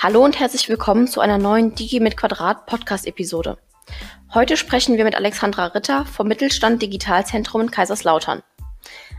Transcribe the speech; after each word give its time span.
Hallo 0.00 0.24
und 0.24 0.38
herzlich 0.38 0.68
willkommen 0.68 1.08
zu 1.08 1.20
einer 1.20 1.38
neuen 1.38 1.74
Digi 1.74 1.98
mit 1.98 2.16
Quadrat 2.16 2.66
Podcast-Episode. 2.66 3.58
Heute 4.32 4.56
sprechen 4.56 4.96
wir 4.96 5.02
mit 5.02 5.16
Alexandra 5.16 5.66
Ritter 5.66 6.06
vom 6.06 6.28
Mittelstand 6.28 6.80
Digitalzentrum 6.80 7.62
in 7.62 7.72
Kaiserslautern. 7.72 8.44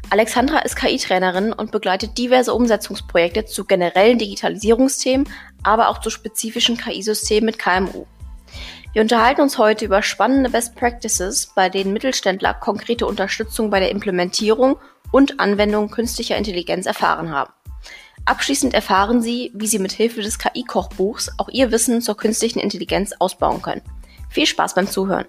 Alexandra 0.10 0.60
ist 0.60 0.78
KI-Trainerin 0.78 1.52
und 1.52 1.74
begleitet 1.74 2.18
diverse 2.18 2.54
Umsetzungsprojekte 2.54 3.44
zu 3.44 3.66
generellen 3.66 4.20
Digitalisierungsthemen, 4.20 5.28
aber 5.64 5.90
auch 5.90 6.00
zu 6.00 6.10
spezifischen 6.10 6.78
KI-Systemen 6.78 7.48
mit 7.48 7.60
KMU. 7.60 8.06
Wir 8.94 9.02
unterhalten 9.02 9.42
uns 9.42 9.58
heute 9.58 9.84
über 9.84 10.02
spannende 10.02 10.50
Best 10.50 10.78
Practices, 10.78 11.52
bei 11.54 11.68
denen 11.68 11.92
Mittelständler 11.92 12.54
konkrete 12.54 13.06
Unterstützung 13.06 13.70
bei 13.70 13.82
der 13.82 13.92
Implementierung 13.92 14.78
und 15.12 15.42
Anwendung 15.42 15.92
künstlicher 15.92 16.38
Intelligenz 16.38 16.86
erfahren 16.86 17.32
haben. 17.32 17.52
Abschließend 18.26 18.74
erfahren 18.74 19.22
Sie, 19.22 19.52
wie 19.54 19.68
Sie 19.68 19.80
mit 19.80 19.92
Hilfe 19.92 20.22
des 20.22 20.38
KI-Kochbuchs 20.38 21.32
auch 21.38 21.50
Ihr 21.50 21.72
Wissen 21.72 22.02
zur 22.02 22.18
künstlichen 22.18 22.60
Intelligenz 22.60 23.14
ausbauen 23.20 23.62
können. 23.62 23.82
Viel 24.30 24.46
Spaß 24.46 24.76
beim 24.76 24.88
Zuhören. 24.88 25.26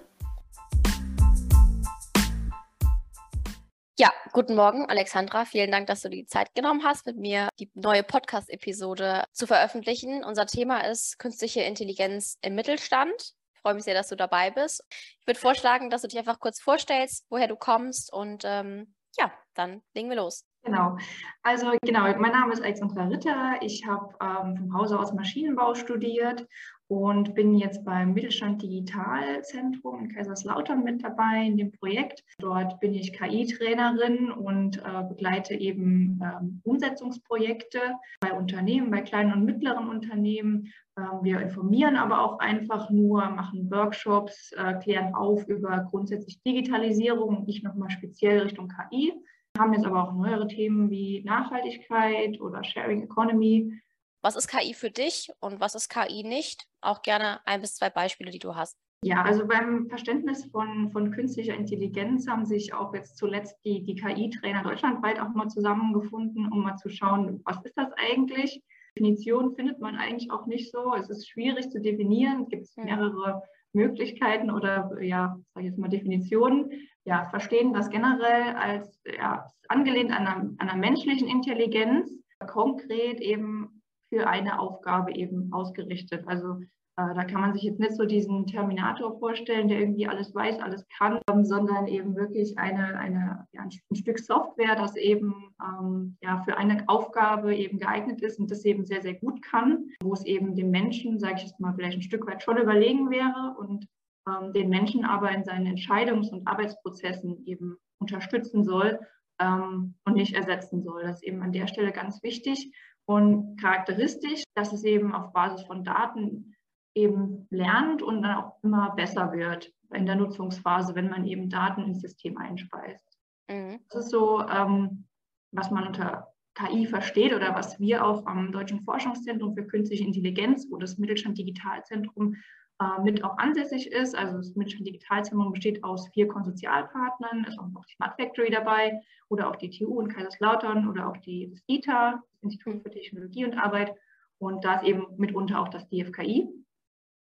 Ja, 3.97 4.11
guten 4.31 4.55
Morgen, 4.55 4.85
Alexandra. 4.87 5.45
Vielen 5.45 5.71
Dank, 5.71 5.87
dass 5.87 6.01
du 6.01 6.09
die 6.09 6.25
Zeit 6.25 6.55
genommen 6.55 6.83
hast, 6.83 7.05
mit 7.05 7.17
mir 7.17 7.49
die 7.59 7.69
neue 7.75 8.03
Podcast-Episode 8.03 9.25
zu 9.31 9.45
veröffentlichen. 9.45 10.23
Unser 10.23 10.47
Thema 10.47 10.87
ist 10.87 11.19
künstliche 11.19 11.61
Intelligenz 11.61 12.37
im 12.41 12.55
Mittelstand. 12.55 13.13
Ich 13.53 13.61
freue 13.61 13.75
mich 13.75 13.83
sehr, 13.83 13.93
dass 13.93 14.07
du 14.07 14.15
dabei 14.15 14.49
bist. 14.49 14.83
Ich 15.19 15.27
würde 15.27 15.39
vorschlagen, 15.39 15.91
dass 15.91 16.01
du 16.01 16.07
dich 16.07 16.17
einfach 16.17 16.39
kurz 16.39 16.59
vorstellst, 16.59 17.25
woher 17.29 17.47
du 17.47 17.55
kommst 17.55 18.11
und 18.11 18.43
ähm, 18.43 18.95
ja, 19.19 19.31
dann 19.53 19.83
legen 19.93 20.09
wir 20.09 20.15
los. 20.15 20.45
Genau. 20.63 20.97
Also 21.41 21.71
genau, 21.81 22.03
mein 22.19 22.31
Name 22.31 22.53
ist 22.53 22.61
Alexandra 22.61 23.05
Ritter. 23.05 23.55
Ich 23.61 23.85
habe 23.87 24.13
ähm, 24.21 24.57
vom 24.57 24.73
Hause 24.77 24.99
aus 24.99 25.11
Maschinenbau 25.11 25.73
studiert 25.73 26.47
und 26.87 27.33
bin 27.33 27.55
jetzt 27.55 27.83
beim 27.83 28.13
Mittelstand 28.13 28.61
Digitalzentrum 28.61 29.99
in 29.99 30.13
Kaiserslautern 30.13 30.83
mit 30.83 31.03
dabei 31.03 31.45
in 31.47 31.57
dem 31.57 31.71
Projekt. 31.71 32.23
Dort 32.37 32.79
bin 32.79 32.93
ich 32.93 33.13
KI-Trainerin 33.13 34.31
und 34.31 34.77
äh, 34.77 35.03
begleite 35.09 35.55
eben 35.55 36.21
ähm, 36.21 36.61
Umsetzungsprojekte 36.63 37.79
bei 38.19 38.33
Unternehmen, 38.33 38.91
bei 38.91 39.01
kleinen 39.01 39.33
und 39.33 39.45
mittleren 39.45 39.89
Unternehmen. 39.89 40.71
Ähm, 40.95 41.23
wir 41.23 41.39
informieren 41.39 41.95
aber 41.95 42.21
auch 42.21 42.37
einfach 42.37 42.91
nur, 42.91 43.27
machen 43.29 43.71
Workshops, 43.71 44.51
äh, 44.51 44.75
klären 44.75 45.15
auf 45.15 45.47
über 45.47 45.87
grundsätzlich 45.89 46.43
Digitalisierung, 46.43 47.45
nicht 47.45 47.63
nochmal 47.63 47.89
speziell 47.89 48.41
Richtung 48.41 48.67
KI. 48.67 49.13
Haben 49.61 49.73
jetzt 49.73 49.85
aber 49.85 50.03
auch 50.03 50.13
neuere 50.13 50.47
Themen 50.47 50.89
wie 50.89 51.21
Nachhaltigkeit 51.23 52.41
oder 52.41 52.63
Sharing 52.63 53.03
Economy. 53.03 53.79
Was 54.23 54.35
ist 54.35 54.47
KI 54.47 54.73
für 54.73 54.89
dich 54.89 55.31
und 55.39 55.59
was 55.59 55.75
ist 55.75 55.87
KI 55.87 56.23
nicht? 56.23 56.65
Auch 56.81 57.03
gerne 57.03 57.45
ein 57.45 57.61
bis 57.61 57.75
zwei 57.75 57.91
Beispiele, 57.91 58.31
die 58.31 58.39
du 58.39 58.55
hast. 58.55 58.75
Ja, 59.03 59.21
also 59.21 59.45
beim 59.45 59.87
Verständnis 59.87 60.45
von, 60.45 60.91
von 60.91 61.11
künstlicher 61.11 61.53
Intelligenz 61.53 62.27
haben 62.27 62.43
sich 62.43 62.73
auch 62.73 62.91
jetzt 62.95 63.17
zuletzt 63.17 63.55
die, 63.63 63.83
die 63.83 63.93
KI-Trainer 63.93 64.63
deutschlandweit 64.63 65.19
auch 65.19 65.29
mal 65.29 65.47
zusammengefunden, 65.47 66.51
um 66.51 66.63
mal 66.63 66.77
zu 66.77 66.89
schauen, 66.89 67.39
was 67.45 67.63
ist 67.63 67.77
das 67.77 67.91
eigentlich? 67.97 68.63
Definition 68.97 69.53
findet 69.53 69.79
man 69.79 69.95
eigentlich 69.95 70.31
auch 70.31 70.47
nicht 70.47 70.71
so. 70.71 70.95
Es 70.95 71.11
ist 71.11 71.29
schwierig 71.29 71.69
zu 71.69 71.79
definieren. 71.79 72.43
Es 72.45 72.49
gibt 72.49 72.77
mehrere 72.77 73.43
Möglichkeiten 73.73 74.49
oder 74.49 74.99
ja, 75.01 75.39
sage 75.53 75.67
ich 75.67 75.71
jetzt 75.71 75.77
mal 75.77 75.87
Definitionen 75.87 76.71
ja, 77.05 77.25
verstehen 77.29 77.73
das 77.73 77.89
generell 77.89 78.55
als 78.55 79.01
ja, 79.05 79.47
angelehnt 79.67 80.11
an 80.11 80.55
einer, 80.57 80.75
menschlichen 80.75 81.27
Intelligenz, 81.27 82.11
konkret 82.47 83.19
eben 83.19 83.81
für 84.09 84.27
eine 84.27 84.59
Aufgabe 84.59 85.13
eben 85.13 85.51
ausgerichtet. 85.53 86.27
Also 86.27 86.57
äh, 86.97 87.15
da 87.15 87.23
kann 87.23 87.41
man 87.41 87.53
sich 87.53 87.63
jetzt 87.63 87.79
nicht 87.79 87.95
so 87.95 88.05
diesen 88.05 88.45
Terminator 88.45 89.17
vorstellen, 89.19 89.67
der 89.67 89.79
irgendwie 89.79 90.07
alles 90.07 90.35
weiß, 90.35 90.59
alles 90.59 90.85
kann, 90.97 91.19
ähm, 91.29 91.45
sondern 91.45 91.87
eben 91.87 92.15
wirklich 92.15 92.57
eine, 92.57 92.99
eine, 92.99 93.47
ja, 93.53 93.61
ein 93.61 93.95
Stück 93.95 94.19
Software, 94.19 94.75
das 94.75 94.95
eben 94.97 95.33
ähm, 95.63 96.17
ja, 96.21 96.41
für 96.43 96.57
eine 96.57 96.83
Aufgabe 96.87 97.55
eben 97.55 97.79
geeignet 97.79 98.21
ist 98.21 98.39
und 98.39 98.51
das 98.51 98.65
eben 98.65 98.85
sehr, 98.85 99.01
sehr 99.01 99.13
gut 99.13 99.41
kann, 99.41 99.85
wo 100.03 100.13
es 100.13 100.25
eben 100.25 100.55
dem 100.55 100.71
Menschen, 100.71 101.19
sage 101.19 101.35
ich 101.37 101.43
jetzt 101.43 101.59
mal, 101.59 101.73
vielleicht 101.73 101.97
ein 101.97 102.03
Stück 102.03 102.27
weit 102.27 102.43
schon 102.43 102.57
überlegen 102.57 103.09
wäre 103.09 103.55
und 103.57 103.87
ähm, 104.27 104.53
den 104.53 104.69
Menschen 104.69 105.05
aber 105.05 105.31
in 105.31 105.43
seinen 105.43 105.67
Entscheidungs- 105.67 106.31
und 106.31 106.47
Arbeitsprozessen 106.47 107.45
eben 107.45 107.77
unterstützen 107.99 108.63
soll 108.63 108.99
ähm, 109.39 109.95
und 110.05 110.13
nicht 110.13 110.35
ersetzen 110.35 110.83
soll. 110.83 111.03
Das 111.03 111.17
ist 111.17 111.23
eben 111.23 111.41
an 111.41 111.51
der 111.51 111.67
Stelle 111.67 111.91
ganz 111.91 112.21
wichtig 112.23 112.73
und 113.05 113.59
charakteristisch, 113.59 114.43
dass 114.55 114.73
es 114.73 114.83
eben 114.83 115.13
auf 115.13 115.33
Basis 115.33 115.65
von 115.65 115.83
Daten 115.83 116.55
eben 116.93 117.47
lernt 117.49 118.01
und 118.01 118.21
dann 118.21 118.37
auch 118.37 118.63
immer 118.63 118.93
besser 118.95 119.31
wird 119.31 119.71
in 119.93 120.05
der 120.05 120.15
Nutzungsphase, 120.15 120.95
wenn 120.95 121.09
man 121.09 121.25
eben 121.25 121.49
Daten 121.49 121.83
ins 121.83 122.01
System 122.01 122.37
einspeist. 122.37 123.05
Mhm. 123.49 123.79
Das 123.89 124.05
ist 124.05 124.11
so, 124.11 124.41
ähm, 124.47 125.07
was 125.51 125.71
man 125.71 125.87
unter 125.87 126.27
KI 126.55 126.85
versteht 126.85 127.33
oder 127.33 127.55
was 127.55 127.79
wir 127.79 128.05
auch 128.05 128.25
am 128.25 128.51
Deutschen 128.51 128.81
Forschungszentrum 128.83 129.55
für 129.55 129.65
Künstliche 129.65 130.03
Intelligenz, 130.03 130.67
wo 130.69 130.77
das 130.77 130.97
Mittelstand 130.97 131.37
Digitalzentrum 131.37 132.35
äh, 132.81 133.01
mit 133.03 133.23
auch 133.23 133.37
ansässig 133.37 133.91
ist. 133.91 134.17
Also 134.17 134.37
das 134.37 134.55
Mittelstand 134.55 134.87
Digitalzentrum 134.87 135.51
besteht 135.51 135.83
aus 135.83 136.07
vier 136.09 136.27
Konsortialpartnern, 136.27 137.45
ist 137.45 137.59
auch 137.59 137.67
noch 137.67 137.85
die 137.85 137.93
Smart 137.93 138.15
Factory 138.15 138.49
dabei 138.49 138.99
oder 139.29 139.49
auch 139.49 139.55
die 139.55 139.69
TU 139.69 140.01
in 140.01 140.07
Kaiserslautern 140.07 140.89
oder 140.89 141.07
auch 141.07 141.17
die, 141.17 141.51
das 141.51 141.61
ITA, 141.67 142.23
das 142.33 142.41
Institut 142.41 142.81
für 142.81 142.89
Technologie 142.89 143.45
und 143.45 143.57
Arbeit. 143.57 143.95
Und 144.39 144.65
da 144.65 144.75
ist 144.75 144.85
eben 144.85 145.05
mitunter 145.17 145.59
auch 145.59 145.69
das 145.69 145.87
DFKI. 145.89 146.49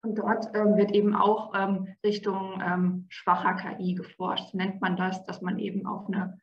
Und 0.02 0.18
dort 0.18 0.54
ähm, 0.54 0.76
wird 0.76 0.92
eben 0.92 1.14
auch 1.14 1.54
ähm, 1.54 1.88
Richtung 2.04 2.62
ähm, 2.62 3.06
schwacher 3.08 3.54
KI 3.54 3.94
geforscht. 3.94 4.50
So 4.50 4.58
nennt 4.58 4.82
man 4.82 4.96
das, 4.96 5.24
dass 5.24 5.40
man 5.40 5.58
eben 5.58 5.86
auf 5.86 6.06
eine, 6.06 6.38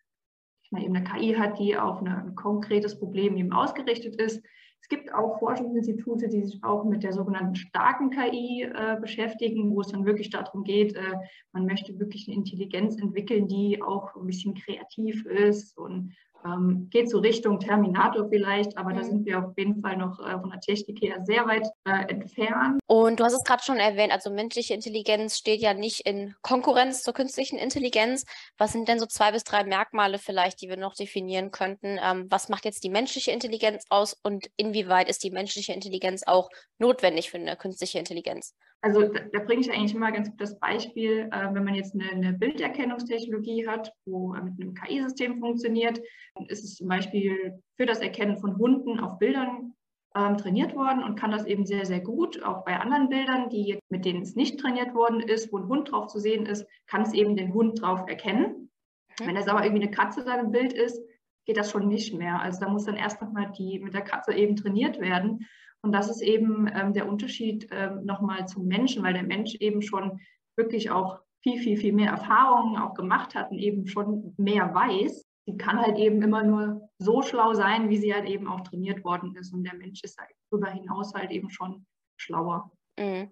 man 0.72 0.82
eben 0.82 0.96
eine 0.96 1.06
KI 1.06 1.36
hat, 1.36 1.60
die 1.60 1.78
auf 1.78 2.00
eine, 2.00 2.18
ein 2.18 2.36
konkretes 2.36 2.98
Problem 2.98 3.38
eben 3.38 3.54
ausgerichtet 3.54 4.16
ist, 4.16 4.44
es 4.84 4.90
gibt 4.90 5.14
auch 5.14 5.40
Forschungsinstitute, 5.40 6.28
die 6.28 6.44
sich 6.44 6.62
auch 6.62 6.84
mit 6.84 7.04
der 7.04 7.14
sogenannten 7.14 7.56
starken 7.56 8.10
KI 8.10 8.64
äh, 8.64 8.98
beschäftigen, 9.00 9.74
wo 9.74 9.80
es 9.80 9.88
dann 9.88 10.06
wirklich 10.06 10.30
darum 10.30 10.66
geht, 10.66 10.94
äh, 10.94 11.16
man 11.54 11.66
möchte 11.66 11.98
wirklich 12.00 12.28
eine 12.28 12.36
Intelligenz 12.36 13.02
entwickeln, 13.02 13.48
die 13.48 13.82
auch 13.82 14.14
ein 14.18 14.26
bisschen 14.26 14.56
kreativ 14.56 15.26
ist 15.26 15.78
und 15.78 16.14
ähm, 16.46 16.88
geht 16.90 17.10
so 17.10 17.20
Richtung 17.20 17.60
Terminator 17.60 18.28
vielleicht, 18.30 18.78
aber 18.78 18.92
mhm. 18.92 18.96
da 18.96 19.04
sind 19.04 19.26
wir 19.26 19.40
auf 19.40 19.58
jeden 19.58 19.82
Fall 19.82 19.98
noch 19.98 20.20
äh, 20.20 20.40
von 20.40 20.50
der 20.50 20.60
Technik 20.60 21.02
her 21.02 21.18
sehr 21.26 21.46
weit 21.46 21.68
äh, 21.86 22.12
entfernt. 22.12 22.80
Und 22.88 23.20
du 23.20 23.24
hast 23.24 23.34
es 23.34 23.44
gerade 23.44 23.64
schon 23.64 23.78
erwähnt, 23.78 24.12
also 24.12 24.30
menschliche 24.30 24.74
Intelligenz 24.74 25.38
steht 25.38 25.62
ja 25.62 25.74
nicht 25.74 26.02
in 26.02 26.36
Konkurrenz 26.42 27.04
zur 27.04 27.14
künstlichen 27.14 27.58
Intelligenz. 27.58 28.26
Was 28.58 28.72
sind 28.72 28.88
denn 28.88 29.00
so 29.00 29.06
zwei 29.06 29.32
bis 29.32 29.44
drei 29.44 29.64
Merkmale 29.64 30.20
vielleicht, 30.20 30.62
die 30.62 30.70
wir 30.70 30.78
noch 30.78 30.96
definieren 30.96 31.52
könnten? 31.52 32.00
Ähm, 32.02 32.28
was 32.30 32.50
macht 32.50 32.66
jetzt 32.66 32.84
die 32.84 32.90
menschliche 32.90 33.32
Intelligenz 33.32 33.86
aus 33.90 34.18
und 34.24 34.50
inwieweit 34.58 35.10
ist 35.10 35.24
die 35.24 35.32
menschliche 35.32 35.74
Intelligenz 35.74 36.24
auch 36.26 36.50
notwendig 36.78 37.30
für 37.30 37.38
eine 37.38 37.56
künstliche 37.56 38.00
Intelligenz? 38.00 38.54
Also 38.84 39.08
da, 39.08 39.22
da 39.32 39.40
bringe 39.40 39.62
ich 39.62 39.72
eigentlich 39.72 39.96
immer 39.96 40.12
ganz 40.12 40.30
gut 40.30 40.42
das 40.42 40.60
Beispiel, 40.60 41.30
äh, 41.32 41.54
wenn 41.54 41.64
man 41.64 41.74
jetzt 41.74 41.94
eine, 41.94 42.12
eine, 42.12 42.34
Bilderkennungstechnologie 42.34 43.66
hat, 43.66 43.94
wo 44.06 44.34
mit 44.34 44.60
einem 44.60 44.74
KI-System 44.74 45.40
funktioniert, 45.40 46.02
dann 46.36 46.46
ist 46.48 46.66
es 46.66 46.76
zum 46.76 46.90
Beispiel 46.90 47.62
für 47.78 47.86
das 47.86 48.00
Erkennen 48.00 48.38
von 48.38 48.58
Hunden 48.58 49.00
auf 49.00 49.20
Bildern 49.20 49.74
ähm, 50.16 50.38
trainiert 50.38 50.76
worden 50.76 51.02
und 51.02 51.16
kann 51.16 51.32
das 51.32 51.46
eben 51.46 51.66
sehr, 51.66 51.86
sehr 51.86 52.02
gut. 52.02 52.44
Auch 52.44 52.66
bei 52.66 52.78
anderen 52.78 53.08
Bildern, 53.08 53.50
die, 53.50 53.80
mit 53.90 54.04
denen 54.04 54.22
es 54.22 54.36
nicht 54.36 54.60
trainiert 54.60 54.94
worden 54.94 55.22
ist, 55.22 55.54
wo 55.54 55.60
ein 55.60 55.70
Hund 55.70 55.90
drauf 55.90 56.08
zu 56.08 56.20
sehen 56.20 56.46
ist, 56.46 56.68
kann 56.86 57.04
es 57.04 57.14
eben 57.14 57.38
den 57.38 57.54
Hund 57.54 57.82
drauf 57.82 58.02
erkennen. 58.10 58.70
Mhm. 59.18 59.28
Wenn 59.28 59.38
es 59.38 59.48
aber 59.48 59.64
irgendwie 59.64 59.84
eine 59.84 59.92
Katze 59.92 60.26
da 60.26 60.36
im 60.36 60.52
Bild 60.52 60.74
ist, 60.74 61.02
geht 61.46 61.56
das 61.56 61.72
schon 61.72 61.88
nicht 61.88 62.14
mehr. 62.14 62.42
Also 62.42 62.60
da 62.60 62.70
muss 62.70 62.84
dann 62.84 62.98
erst 62.98 63.22
nochmal 63.22 63.50
die 63.58 63.80
mit 63.80 63.94
der 63.94 64.02
Katze 64.02 64.34
eben 64.34 64.58
trainiert 64.58 65.00
werden. 65.00 65.48
Und 65.84 65.92
das 65.92 66.10
ist 66.10 66.22
eben 66.22 66.68
ähm, 66.74 66.94
der 66.94 67.08
Unterschied 67.08 67.68
ähm, 67.72 68.06
nochmal 68.06 68.48
zum 68.48 68.66
Menschen, 68.68 69.04
weil 69.04 69.14
der 69.14 69.24
Mensch 69.24 69.56
eben 69.56 69.82
schon 69.82 70.20
wirklich 70.56 70.92
auch 70.92 71.20
viel, 71.42 71.60
viel, 71.60 71.78
viel 71.78 71.94
mehr 71.94 72.12
Erfahrungen 72.12 72.78
auch 72.78 72.94
gemacht 72.94 73.36
hat 73.36 73.52
und 73.52 73.60
eben 73.60 73.86
schon 73.86 74.34
mehr 74.38 74.74
weiß. 74.74 75.26
Sie 75.46 75.58
kann 75.58 75.78
halt 75.78 75.98
eben 75.98 76.22
immer 76.22 76.42
nur 76.44 76.90
so 77.00 77.22
schlau 77.22 77.54
sein, 77.54 77.90
wie 77.90 77.98
sie 77.98 78.14
halt 78.14 78.30
eben 78.30 78.48
auch 78.48 78.62
trainiert 78.62 79.04
worden 79.04 79.36
ist. 79.36 79.54
Und 79.54 79.66
der 79.66 79.76
Mensch 79.76 80.02
ist 80.04 80.18
halt 80.18 80.30
darüber 80.50 80.70
hinaus 80.70 81.14
halt 81.14 81.32
eben 81.32 81.50
schon 81.50 81.86
schlauer. 82.16 82.72
Mhm. 82.98 83.30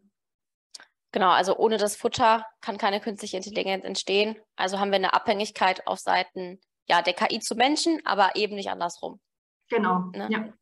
Genau, 1.14 1.30
also 1.30 1.58
ohne 1.58 1.78
das 1.78 1.96
Futter 1.96 2.46
kann 2.60 2.78
keine 2.78 3.00
künstliche 3.00 3.38
Intelligenz 3.38 3.86
entstehen. 3.86 4.38
Also 4.58 4.80
haben 4.80 4.92
wir 4.92 4.98
eine 4.98 5.14
Abhängigkeit 5.14 5.88
auf 5.88 6.00
Seiten 6.00 6.60
ja, 6.90 7.02
der 7.02 7.14
KI 7.14 7.40
zu 7.40 7.56
Menschen, 7.56 8.02
aber 8.06 8.36
eben 8.36 8.56
nicht 8.56 8.70
andersrum. 8.70 9.22
Genau, 9.70 10.10
ne? 10.14 10.28
ja. 10.30 10.54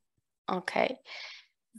Okay. 0.46 0.98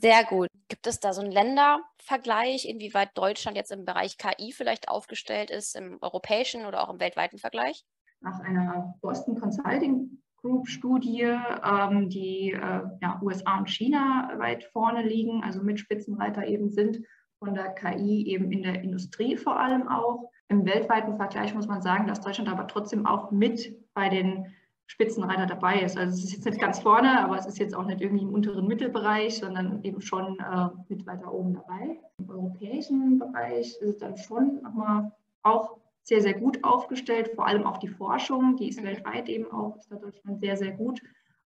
Sehr 0.01 0.23
gut. 0.23 0.47
Gibt 0.67 0.87
es 0.87 0.99
da 0.99 1.13
so 1.13 1.21
einen 1.21 1.31
Ländervergleich, 1.31 2.67
inwieweit 2.67 3.15
Deutschland 3.15 3.55
jetzt 3.55 3.71
im 3.71 3.85
Bereich 3.85 4.17
KI 4.17 4.51
vielleicht 4.51 4.89
aufgestellt 4.89 5.51
ist, 5.51 5.75
im 5.75 5.99
europäischen 6.01 6.65
oder 6.65 6.81
auch 6.81 6.91
im 6.91 6.99
weltweiten 6.99 7.37
Vergleich? 7.37 7.85
Nach 8.19 8.39
einer 8.39 8.95
Boston 9.01 9.39
Consulting 9.39 10.21
Group 10.37 10.67
Studie, 10.67 11.21
ähm, 11.21 12.09
die 12.09 12.51
äh, 12.51 12.81
ja, 12.99 13.19
USA 13.21 13.59
und 13.59 13.69
China 13.69 14.33
weit 14.37 14.63
vorne 14.63 15.03
liegen, 15.03 15.43
also 15.43 15.61
mit 15.61 15.79
Spitzenreiter 15.79 16.47
eben 16.47 16.71
sind 16.71 17.05
von 17.37 17.53
der 17.53 17.69
KI 17.69 18.25
eben 18.27 18.51
in 18.51 18.63
der 18.63 18.81
Industrie 18.81 19.37
vor 19.37 19.59
allem 19.59 19.87
auch. 19.87 20.31
Im 20.47 20.65
weltweiten 20.65 21.15
Vergleich 21.17 21.53
muss 21.53 21.67
man 21.67 21.83
sagen, 21.83 22.07
dass 22.07 22.21
Deutschland 22.21 22.49
aber 22.49 22.67
trotzdem 22.67 23.05
auch 23.05 23.29
mit 23.29 23.75
bei 23.93 24.09
den 24.09 24.47
Spitzenreiter 24.91 25.45
dabei 25.45 25.79
ist. 25.79 25.97
Also 25.97 26.13
es 26.13 26.25
ist 26.25 26.33
jetzt 26.33 26.45
nicht 26.45 26.59
ganz 26.59 26.79
vorne, 26.79 27.23
aber 27.23 27.37
es 27.37 27.45
ist 27.45 27.59
jetzt 27.59 27.73
auch 27.73 27.85
nicht 27.85 28.01
irgendwie 28.01 28.23
im 28.23 28.33
unteren 28.33 28.67
Mittelbereich, 28.67 29.37
sondern 29.37 29.81
eben 29.83 30.01
schon 30.01 30.37
äh, 30.39 30.67
mit 30.89 31.05
weiter 31.05 31.33
oben 31.33 31.53
dabei. 31.53 31.97
Im 32.17 32.29
europäischen 32.29 33.17
Bereich 33.17 33.67
ist 33.79 33.81
es 33.81 33.97
dann 33.99 34.17
schon 34.17 34.61
nochmal 34.61 35.09
auch 35.43 35.77
sehr, 36.03 36.21
sehr 36.21 36.33
gut 36.33 36.61
aufgestellt, 36.65 37.31
vor 37.35 37.47
allem 37.47 37.65
auch 37.65 37.77
die 37.77 37.87
Forschung, 37.87 38.57
die 38.57 38.67
ist 38.67 38.83
weltweit 38.83 39.29
eben 39.29 39.49
auch, 39.49 39.77
ist 39.77 39.89
da 39.89 39.95
Deutschland 39.95 40.41
sehr, 40.41 40.57
sehr 40.57 40.71
gut 40.71 41.01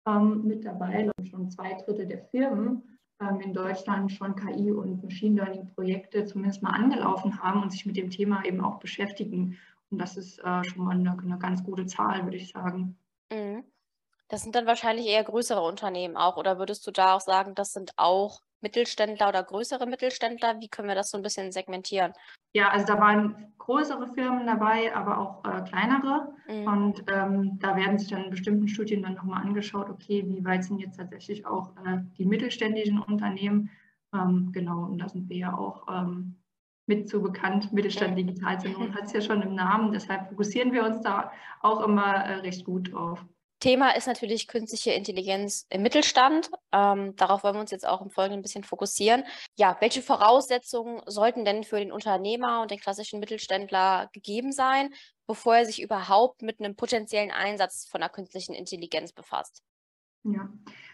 ähm, 0.08 0.46
mit 0.46 0.64
dabei. 0.64 1.12
Und 1.18 1.28
schon 1.28 1.50
zwei 1.50 1.74
Drittel 1.74 2.08
der 2.08 2.24
Firmen 2.32 2.98
ähm, 3.20 3.42
in 3.42 3.54
Deutschland 3.54 4.10
schon 4.14 4.38
KI- 4.38 4.72
und 4.72 5.04
Machine 5.04 5.36
Learning-Projekte 5.36 6.24
zumindest 6.24 6.64
mal 6.64 6.70
angelaufen 6.70 7.44
haben 7.44 7.62
und 7.62 7.74
sich 7.74 7.86
mit 7.86 7.98
dem 7.98 8.10
Thema 8.10 8.46
eben 8.46 8.62
auch 8.62 8.80
beschäftigen. 8.80 9.58
Und 9.92 9.98
das 9.98 10.16
ist 10.16 10.40
äh, 10.40 10.64
schon 10.64 10.86
mal 10.86 10.96
eine, 10.96 11.18
eine 11.22 11.38
ganz 11.40 11.62
gute 11.62 11.86
Zahl, 11.88 12.24
würde 12.24 12.38
ich 12.38 12.54
sagen. 12.54 12.96
Mhm. 13.34 13.64
Das 14.30 14.42
sind 14.42 14.56
dann 14.56 14.66
wahrscheinlich 14.66 15.08
eher 15.08 15.24
größere 15.24 15.62
Unternehmen 15.62 16.18
auch. 16.18 16.38
Oder 16.38 16.58
würdest 16.58 16.88
du 16.88 16.92
da 16.92 17.16
auch 17.16 17.22
sagen, 17.22 17.56
das 17.56 17.74
sind 17.74 17.92
auch 17.98 18.42
Mittelständler 18.62 19.30
oder 19.30 19.44
größere 19.44 19.86
Mittelständler? 19.86 20.60
Wie 20.60 20.70
können 20.70 20.88
wir 20.88 20.96
das 20.96 21.12
so 21.12 21.18
ein 21.18 21.24
bisschen 21.24 21.52
segmentieren? 21.52 22.14
Ja, 22.54 22.70
also 22.70 22.86
da 22.86 23.00
waren 23.00 23.54
größere 23.58 24.08
Firmen 24.14 24.48
dabei, 24.48 24.96
aber 24.96 25.18
auch 25.18 25.44
äh, 25.46 25.62
kleinere. 25.64 26.34
Mhm. 26.48 26.68
Und 26.68 27.04
ähm, 27.12 27.60
da 27.60 27.76
werden 27.76 28.00
sich 28.00 28.10
dann 28.10 28.26
in 28.26 28.32
bestimmten 28.32 28.68
Studien 28.68 29.04
dann 29.04 29.16
nochmal 29.16 29.42
angeschaut, 29.42 29.90
okay, 29.90 30.24
wie 30.26 30.44
weit 30.46 30.64
sind 30.64 30.80
jetzt 30.80 30.98
tatsächlich 30.98 31.46
auch 31.46 31.76
äh, 31.86 32.00
die 32.18 32.26
mittelständischen 32.26 33.00
Unternehmen? 33.00 33.70
Ähm, 34.14 34.52
genau, 34.52 34.86
und 34.86 35.00
da 35.00 35.10
sind 35.10 35.30
wir 35.30 35.38
ja 35.38 35.58
auch 35.58 35.88
ähm, 35.92 36.43
mit 36.86 37.10
zu 37.10 37.22
bekannt. 37.22 37.72
Mittelstand 37.72 38.18
Digitalzentrum 38.18 38.94
hat 38.96 39.06
es 39.06 39.14
ja 39.14 39.22
schon 39.22 39.42
im 39.42 39.56
Namen. 39.56 39.92
Deshalb 39.92 40.30
fokussieren 40.30 40.74
wir 40.74 40.84
uns 40.84 41.02
da 41.02 41.32
auch 41.62 41.82
immer 41.82 42.14
äh, 42.14 42.36
recht 42.36 42.66
gut 42.66 42.94
drauf. 42.94 43.24
Thema 43.64 43.96
ist 43.96 44.08
natürlich 44.08 44.50
künstliche 44.50 44.92
Intelligenz 44.92 45.66
im 45.70 45.84
Mittelstand. 45.84 46.52
Ähm, 46.74 47.16
darauf 47.16 47.46
wollen 47.46 47.56
wir 47.56 47.62
uns 47.62 47.72
jetzt 47.72 47.88
auch 47.88 48.02
im 48.02 48.10
Folgenden 48.10 48.40
ein 48.40 48.42
bisschen 48.42 48.66
fokussieren. 48.66 49.24
Ja, 49.56 49.78
welche 49.80 50.02
Voraussetzungen 50.02 51.02
sollten 51.06 51.46
denn 51.46 51.64
für 51.64 51.80
den 51.80 51.94
Unternehmer 51.94 52.62
und 52.62 52.72
den 52.72 52.80
klassischen 52.80 53.22
Mittelständler 53.22 54.10
gegeben 54.12 54.52
sein, 54.52 54.94
bevor 55.28 55.56
er 55.56 55.66
sich 55.66 55.82
überhaupt 55.82 56.42
mit 56.42 56.60
einem 56.60 56.76
potenziellen 56.76 57.32
Einsatz 57.32 57.88
von 57.90 58.02
der 58.02 58.10
künstlichen 58.10 58.54
Intelligenz 58.54 59.14
befasst? 59.14 59.64
Ja, 60.26 60.50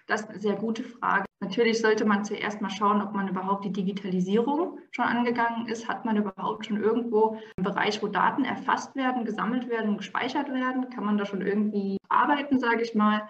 das 0.09 0.21
ist 0.21 0.29
eine 0.29 0.39
sehr 0.39 0.55
gute 0.55 0.83
Frage. 0.83 1.25
Natürlich 1.39 1.79
sollte 1.79 2.03
man 2.03 2.25
zuerst 2.25 2.61
mal 2.61 2.69
schauen, 2.69 3.01
ob 3.01 3.13
man 3.13 3.27
überhaupt 3.27 3.63
die 3.63 3.71
Digitalisierung 3.71 4.79
schon 4.91 5.05
angegangen 5.05 5.67
ist. 5.67 5.87
Hat 5.87 6.03
man 6.03 6.17
überhaupt 6.17 6.65
schon 6.65 6.81
irgendwo 6.81 7.37
einen 7.55 7.63
Bereich, 7.63 8.01
wo 8.01 8.07
Daten 8.07 8.43
erfasst 8.43 8.95
werden, 8.95 9.23
gesammelt 9.23 9.69
werden, 9.69 9.97
gespeichert 9.97 10.51
werden? 10.51 10.89
Kann 10.89 11.05
man 11.05 11.17
da 11.17 11.25
schon 11.25 11.41
irgendwie 11.41 11.97
arbeiten, 12.09 12.59
sage 12.59 12.81
ich 12.81 12.95
mal? 12.95 13.21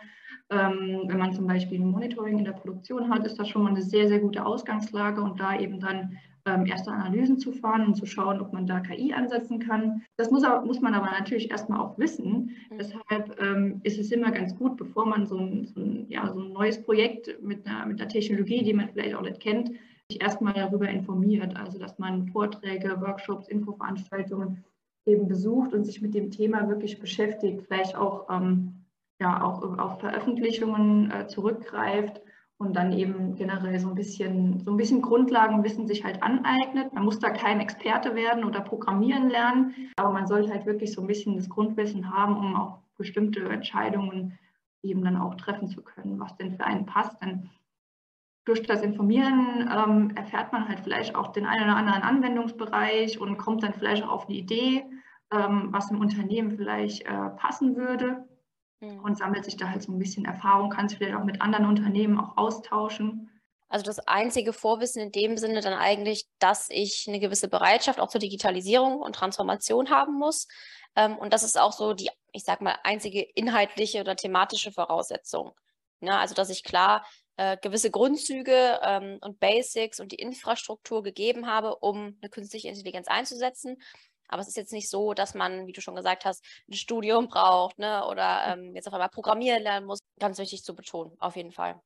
Ähm, 0.50 1.04
wenn 1.06 1.20
man 1.20 1.34
zum 1.34 1.46
Beispiel 1.46 1.80
ein 1.80 1.92
Monitoring 1.92 2.40
in 2.40 2.46
der 2.46 2.54
Produktion 2.54 3.14
hat, 3.14 3.26
ist 3.26 3.38
das 3.38 3.50
schon 3.50 3.64
mal 3.64 3.70
eine 3.70 3.84
sehr, 3.84 4.08
sehr 4.08 4.20
gute 4.20 4.46
Ausgangslage 4.46 5.22
und 5.22 5.40
da 5.40 5.60
eben 5.60 5.80
dann 5.80 6.18
ähm, 6.50 6.66
erste 6.66 6.92
Analysen 6.92 7.38
zu 7.38 7.52
fahren 7.52 7.86
und 7.86 7.96
zu 7.96 8.06
schauen, 8.06 8.42
ob 8.42 8.54
man 8.54 8.66
da 8.66 8.80
KI 8.80 9.14
ansetzen 9.14 9.60
kann. 9.60 10.02
Das 10.18 10.32
muss, 10.32 10.44
auch, 10.44 10.64
muss 10.66 10.82
man 10.82 10.94
aber 10.94 11.12
natürlich 11.12 11.52
erstmal 11.52 11.80
auch 11.80 11.98
wissen. 11.98 12.56
Mhm. 12.72 12.78
Deshalb 12.78 13.42
ähm, 13.42 13.82
ist 13.84 14.00
es 14.00 14.12
immer 14.12 14.32
ganz 14.32 14.56
gut, 14.58 14.78
bevor 14.78 15.06
man 15.06 15.28
so 15.28 15.38
ein, 15.38 15.66
so 15.66 15.80
ein, 15.80 16.06
ja, 16.10 16.32
so 16.34 16.40
ein 16.40 16.54
neues 16.54 16.82
Projekt 16.82 17.42
mit 17.42 17.66
einer, 17.66 17.86
mit 17.86 18.02
einer 18.02 18.10
Technologie, 18.10 18.64
die 18.64 18.74
man 18.74 18.90
vielleicht 18.90 19.16
auch 19.16 19.22
nicht 19.22 19.40
kennt, 19.40 19.72
sich 20.12 20.22
erstmal 20.22 20.54
darüber 20.54 20.90
informiert. 20.90 21.56
Also 21.56 21.78
dass 21.78 22.00
man 22.00 22.28
Vorträge, 22.30 23.00
Workshops, 23.02 23.48
Infoveranstaltungen 23.48 24.64
eben 25.06 25.28
besucht 25.28 25.74
und 25.74 25.86
sich 25.86 26.02
mit 26.02 26.14
dem 26.14 26.32
Thema 26.32 26.68
wirklich 26.68 27.00
beschäftigt, 27.00 27.62
vielleicht 27.68 27.96
auch, 27.96 28.30
ähm, 28.30 28.86
ja, 29.22 29.44
auch 29.44 29.78
auf 29.78 30.00
Veröffentlichungen 30.00 31.12
äh, 31.12 31.28
zurückgreift 31.28 32.22
und 32.60 32.76
dann 32.76 32.92
eben 32.92 33.36
generell 33.36 33.80
so 33.80 33.88
ein 33.88 33.96
bisschen, 33.96 34.60
so 34.60 34.72
ein 34.72 34.78
bisschen 34.78 35.02
Grundlagenwissen 35.02 35.88
sich 35.88 36.04
halt 36.04 36.22
aneignet. 36.22 36.94
Man 36.94 37.06
muss 37.06 37.18
da 37.18 37.30
kein 37.30 37.62
Experte 37.62 38.16
werden 38.16 38.44
oder 38.44 38.60
programmieren 38.60 39.30
lernen, 39.30 39.74
aber 39.96 40.12
man 40.12 40.28
sollte 40.28 40.50
halt 40.52 40.66
wirklich 40.66 40.92
so 40.92 41.02
ein 41.02 41.08
bisschen 41.08 41.38
das 41.38 41.50
Grundwissen 41.50 42.14
haben, 42.14 42.38
um 42.38 42.56
auch 42.58 42.80
bestimmte 42.98 43.48
Entscheidungen 43.48 44.38
eben 44.84 45.04
dann 45.04 45.16
auch 45.16 45.36
treffen 45.36 45.70
zu 45.70 45.82
können, 45.82 46.20
was 46.20 46.36
denn 46.36 46.52
für 46.52 46.66
einen 46.66 46.86
passt. 46.86 47.22
Denn 47.22 47.50
durch 48.44 48.62
das 48.64 48.82
Informieren 48.82 49.70
ähm, 49.74 50.12
erfährt 50.16 50.52
man 50.52 50.68
halt 50.68 50.82
vielleicht 50.82 51.16
auch 51.16 51.32
den 51.32 51.46
einen 51.46 51.64
oder 51.64 51.78
anderen 51.78 52.04
Anwendungsbereich 52.04 53.22
und 53.22 53.38
kommt 53.38 53.64
dann 53.64 53.74
vielleicht 53.74 54.04
auch 54.04 54.12
auf 54.12 54.28
eine 54.28 54.38
Idee, 54.38 54.84
ähm, 55.32 55.70
was 55.72 55.92
im 55.92 56.02
Unternehmen 56.02 56.52
vielleicht 56.52 57.06
äh, 57.06 57.30
passen 57.38 57.78
würde 57.78 58.26
mhm. 58.80 59.00
und 59.00 59.18
sammelt 59.18 59.46
sich 59.46 59.58
da 59.58 59.70
halt 59.70 59.84
so 59.84 59.92
ein 59.92 60.00
bisschen 60.00 60.26
Erfahrung, 60.26 60.70
kann 60.70 60.90
sich 60.90 60.98
vielleicht 60.98 61.16
auch 61.16 61.24
mit 61.24 61.42
anderen 61.42 61.66
Unternehmen 61.66 62.20
auch 62.20 62.38
austauschen. 62.38 63.30
Also 63.70 63.86
das 63.86 64.00
einzige 64.00 64.52
Vorwissen 64.52 65.02
in 65.02 65.12
dem 65.12 65.38
Sinne 65.38 65.62
dann 65.62 65.74
eigentlich, 65.74 66.28
dass 66.40 66.70
ich 66.72 67.06
eine 67.08 67.20
gewisse 67.20 67.48
Bereitschaft 67.48 68.00
auch 68.00 68.10
zur 68.10 68.20
Digitalisierung 68.20 69.00
und 69.00 69.16
Transformation 69.16 69.92
haben 69.92 70.18
muss. 70.18 70.48
Ähm, 70.96 71.18
und 71.18 71.34
das 71.34 71.44
ist 71.44 71.60
auch 71.60 71.72
so 71.72 71.94
die, 71.94 72.10
ich 72.32 72.44
sag 72.44 72.62
mal, 72.62 72.78
einzige 72.84 73.22
inhaltliche 73.22 74.02
oder 74.02 74.16
thematische 74.16 74.72
Voraussetzung. 74.72 75.54
Ja, 76.02 76.20
also 76.20 76.34
dass 76.34 76.50
ich 76.50 76.64
klar 76.64 77.06
äh, 77.38 77.58
gewisse 77.62 77.92
Grundzüge 77.92 78.80
ähm, 78.82 79.20
und 79.22 79.40
Basics 79.40 80.00
und 80.00 80.12
die 80.12 80.20
Infrastruktur 80.20 81.04
gegeben 81.04 81.46
habe, 81.46 81.76
um 81.76 82.18
eine 82.22 82.30
künstliche 82.30 82.70
Intelligenz 82.70 83.08
einzusetzen. 83.08 83.78
Aber 84.30 84.42
es 84.42 84.48
ist 84.48 84.58
jetzt 84.58 84.74
nicht 84.74 84.90
so, 84.90 85.14
dass 85.14 85.34
man, 85.34 85.68
wie 85.68 85.74
du 85.74 85.82
schon 85.82 85.96
gesagt 85.96 86.24
hast, 86.24 86.46
ein 86.70 86.74
Studium 86.74 87.28
braucht 87.28 87.80
ne? 87.80 88.06
oder 88.06 88.46
ähm, 88.48 88.76
jetzt 88.76 88.88
auf 88.88 88.94
einmal 88.94 89.10
programmieren 89.10 89.64
lernen 89.64 89.86
muss. 89.86 90.00
Ganz 90.20 90.38
wichtig 90.38 90.64
zu 90.64 90.76
betonen, 90.76 91.16
auf 91.20 91.36
jeden 91.36 91.52
Fall. 91.52 91.82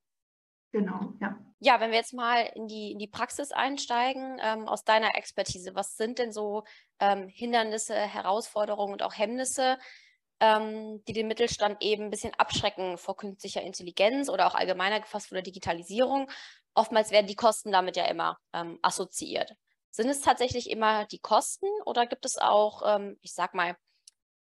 Genau, 0.72 1.12
ja. 1.20 1.38
Ja, 1.60 1.80
wenn 1.80 1.92
wir 1.92 1.98
jetzt 1.98 2.12
mal 2.12 2.50
in 2.56 2.66
die, 2.66 2.90
in 2.92 2.98
die 2.98 3.06
Praxis 3.06 3.52
einsteigen, 3.52 4.38
ähm, 4.42 4.66
aus 4.66 4.84
deiner 4.84 5.14
Expertise, 5.14 5.74
was 5.74 5.96
sind 5.96 6.18
denn 6.18 6.32
so 6.32 6.64
ähm, 6.98 7.28
Hindernisse, 7.28 7.94
Herausforderungen 7.94 8.92
und 8.92 9.02
auch 9.02 9.16
Hemmnisse, 9.16 9.78
ähm, 10.40 11.02
die 11.06 11.12
den 11.12 11.28
Mittelstand 11.28 11.76
eben 11.80 12.04
ein 12.04 12.10
bisschen 12.10 12.34
abschrecken 12.34 12.98
vor 12.98 13.16
künstlicher 13.16 13.62
Intelligenz 13.62 14.28
oder 14.28 14.48
auch 14.48 14.56
allgemeiner 14.56 15.00
gefasst 15.00 15.28
vor 15.28 15.36
der 15.36 15.42
Digitalisierung? 15.42 16.28
Oftmals 16.74 17.12
werden 17.12 17.28
die 17.28 17.36
Kosten 17.36 17.70
damit 17.70 17.96
ja 17.96 18.06
immer 18.06 18.36
ähm, 18.52 18.80
assoziiert. 18.82 19.54
Sind 19.94 20.08
es 20.08 20.22
tatsächlich 20.22 20.70
immer 20.70 21.04
die 21.04 21.20
Kosten 21.20 21.68
oder 21.84 22.04
gibt 22.08 22.24
es 22.24 22.36
auch, 22.36 22.82
ähm, 22.84 23.16
ich 23.22 23.32
sag 23.32 23.54
mal, 23.54 23.76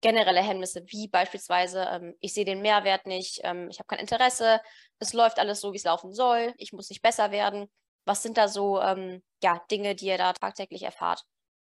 generelle 0.01 0.41
Hemmnisse, 0.41 0.83
wie 0.87 1.09
beispielsweise, 1.09 1.87
ähm, 1.91 2.15
ich 2.21 2.33
sehe 2.33 2.47
den 2.47 2.63
Mehrwert 2.63 3.07
nicht, 3.07 3.41
ähm, 3.45 3.69
ich 3.69 3.79
habe 3.79 3.87
kein 3.87 3.99
Interesse, 3.99 4.63
es 4.99 5.13
läuft 5.13 5.39
alles 5.39 5.61
so, 5.61 5.75
wie 5.75 5.77
es 5.77 5.85
laufen 5.85 6.15
soll, 6.15 6.55
ich 6.57 6.73
muss 6.73 6.89
nicht 6.89 7.03
besser 7.03 7.33
werden. 7.33 7.67
Was 8.07 8.23
sind 8.23 8.39
da 8.39 8.49
so 8.49 8.81
ähm, 8.81 9.23
ja, 9.43 9.61
Dinge, 9.71 9.95
die 9.95 10.07
ihr 10.07 10.17
da 10.17 10.33
tagtäglich 10.33 10.85
erfahrt? 10.85 11.23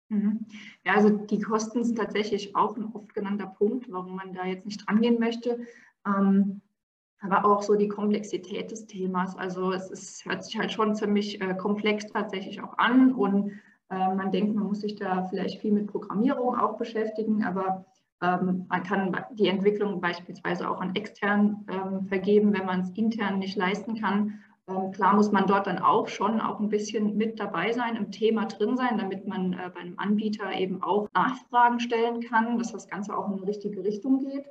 Mhm. 0.09 0.45
Ja, 0.83 0.95
also 0.95 1.11
die 1.11 1.39
Kosten 1.39 1.85
sind 1.85 1.97
tatsächlich 1.97 2.57
auch 2.57 2.75
ein 2.75 2.91
oft 2.93 3.13
genannter 3.13 3.47
Punkt, 3.47 3.89
warum 3.89 4.17
man 4.17 4.33
da 4.33 4.43
jetzt 4.43 4.65
nicht 4.65 4.85
rangehen 4.89 5.21
möchte. 5.21 5.65
Ähm, 6.05 6.61
aber 7.21 7.45
auch 7.45 7.61
so 7.61 7.75
die 7.75 7.87
Komplexität 7.87 8.71
des 8.71 8.87
Themas. 8.87 9.37
Also 9.37 9.71
es 9.71 9.89
ist, 9.89 10.25
hört 10.25 10.43
sich 10.43 10.57
halt 10.57 10.73
schon 10.73 10.95
ziemlich 10.95 11.39
äh, 11.39 11.55
komplex 11.55 12.07
tatsächlich 12.07 12.61
auch 12.61 12.77
an 12.77 13.13
und 13.13 13.53
man 13.89 14.31
denkt, 14.31 14.55
man 14.55 14.67
muss 14.67 14.81
sich 14.81 14.95
da 14.95 15.23
vielleicht 15.23 15.61
viel 15.61 15.71
mit 15.71 15.87
Programmierung 15.87 16.57
auch 16.57 16.77
beschäftigen, 16.77 17.43
aber 17.43 17.85
ähm, 18.21 18.65
man 18.69 18.83
kann 18.83 19.17
die 19.31 19.47
Entwicklung 19.47 19.99
beispielsweise 20.01 20.69
auch 20.69 20.81
an 20.81 20.95
extern 20.95 21.65
ähm, 21.69 22.05
vergeben, 22.05 22.53
wenn 22.53 22.65
man 22.65 22.81
es 22.81 22.91
intern 22.91 23.39
nicht 23.39 23.55
leisten 23.55 23.99
kann. 23.99 24.39
klar 24.93 25.15
muss 25.15 25.31
man 25.31 25.47
dort 25.47 25.65
dann 25.65 25.79
auch 25.79 26.07
schon 26.07 26.39
auch 26.39 26.59
ein 26.59 26.69
bisschen 26.69 27.17
mit 27.17 27.39
dabei 27.39 27.71
sein, 27.71 27.95
im 27.95 28.11
Thema 28.11 28.45
drin 28.45 28.77
sein, 28.77 28.97
damit 28.97 29.27
man 29.27 29.53
äh, 29.53 29.71
bei 29.73 29.79
einem 29.79 29.97
Anbieter 29.97 30.51
eben 30.53 30.83
auch 30.83 31.07
Nachfragen 31.13 31.79
stellen 31.79 32.21
kann, 32.21 32.59
dass 32.59 32.71
das 32.71 32.87
Ganze 32.87 33.17
auch 33.17 33.27
in 33.29 33.37
die 33.37 33.45
richtige 33.45 33.83
Richtung 33.83 34.19
geht. 34.19 34.45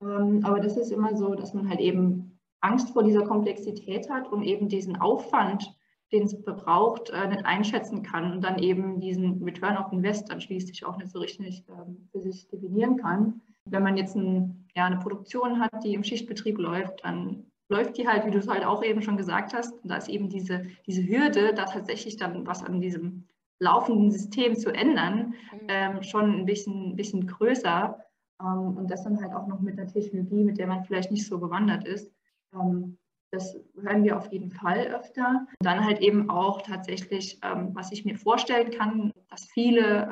aber 0.00 0.60
das 0.60 0.78
ist 0.78 0.90
immer 0.90 1.14
so, 1.14 1.34
dass 1.34 1.52
man 1.52 1.68
halt 1.68 1.78
eben 1.78 2.38
Angst 2.60 2.90
vor 2.90 3.02
dieser 3.02 3.24
Komplexität 3.24 4.10
hat 4.10 4.32
und 4.32 4.42
eben 4.42 4.68
diesen 4.68 5.00
Aufwand, 5.00 5.74
den 6.12 6.24
es 6.24 6.42
braucht, 6.42 7.10
äh, 7.10 7.28
nicht 7.28 7.44
einschätzen 7.44 8.02
kann 8.02 8.32
und 8.32 8.42
dann 8.42 8.58
eben 8.58 9.00
diesen 9.00 9.42
Return 9.42 9.76
of 9.76 9.92
Invest 9.92 10.30
dann 10.30 10.40
schließlich 10.40 10.84
auch 10.84 10.96
nicht 10.96 11.10
so 11.10 11.20
richtig 11.20 11.64
ähm, 11.68 12.08
für 12.10 12.20
sich 12.20 12.48
definieren 12.48 12.96
kann. 12.96 13.40
Wenn 13.64 13.82
man 13.82 13.96
jetzt 13.96 14.16
ein, 14.16 14.66
ja, 14.74 14.86
eine 14.86 14.98
Produktion 14.98 15.60
hat, 15.60 15.84
die 15.84 15.94
im 15.94 16.02
Schichtbetrieb 16.04 16.58
läuft, 16.58 17.04
dann 17.04 17.44
läuft 17.68 17.96
die 17.96 18.08
halt, 18.08 18.26
wie 18.26 18.30
du 18.32 18.38
es 18.38 18.48
halt 18.48 18.64
auch 18.64 18.82
eben 18.82 19.02
schon 19.02 19.16
gesagt 19.16 19.54
hast, 19.54 19.72
und 19.82 19.90
da 19.90 19.96
ist 19.96 20.08
eben 20.08 20.28
diese, 20.28 20.66
diese 20.86 21.06
Hürde, 21.06 21.54
da 21.54 21.66
tatsächlich 21.66 22.16
dann 22.16 22.46
was 22.46 22.64
an 22.64 22.80
diesem 22.80 23.28
laufenden 23.60 24.10
System 24.10 24.56
zu 24.56 24.74
ändern, 24.74 25.34
mhm. 25.52 25.66
ähm, 25.68 26.02
schon 26.02 26.40
ein 26.40 26.46
bisschen, 26.46 26.96
bisschen 26.96 27.26
größer. 27.26 27.96
Ähm, 28.40 28.76
und 28.76 28.90
das 28.90 29.04
dann 29.04 29.20
halt 29.20 29.32
auch 29.34 29.46
noch 29.46 29.60
mit 29.60 29.78
einer 29.78 29.86
Technologie, 29.86 30.42
mit 30.42 30.58
der 30.58 30.66
man 30.66 30.84
vielleicht 30.84 31.12
nicht 31.12 31.26
so 31.26 31.38
bewandert 31.38 31.86
ist. 31.86 32.10
Ähm, 32.54 32.98
das 33.30 33.56
hören 33.80 34.04
wir 34.04 34.16
auf 34.16 34.32
jeden 34.32 34.50
Fall 34.50 34.88
öfter. 34.88 35.46
Und 35.58 35.64
dann 35.64 35.84
halt 35.84 36.00
eben 36.00 36.30
auch 36.30 36.62
tatsächlich, 36.62 37.38
ähm, 37.42 37.70
was 37.74 37.92
ich 37.92 38.04
mir 38.04 38.16
vorstellen 38.16 38.70
kann, 38.70 39.12
dass 39.28 39.46
viele 39.46 40.08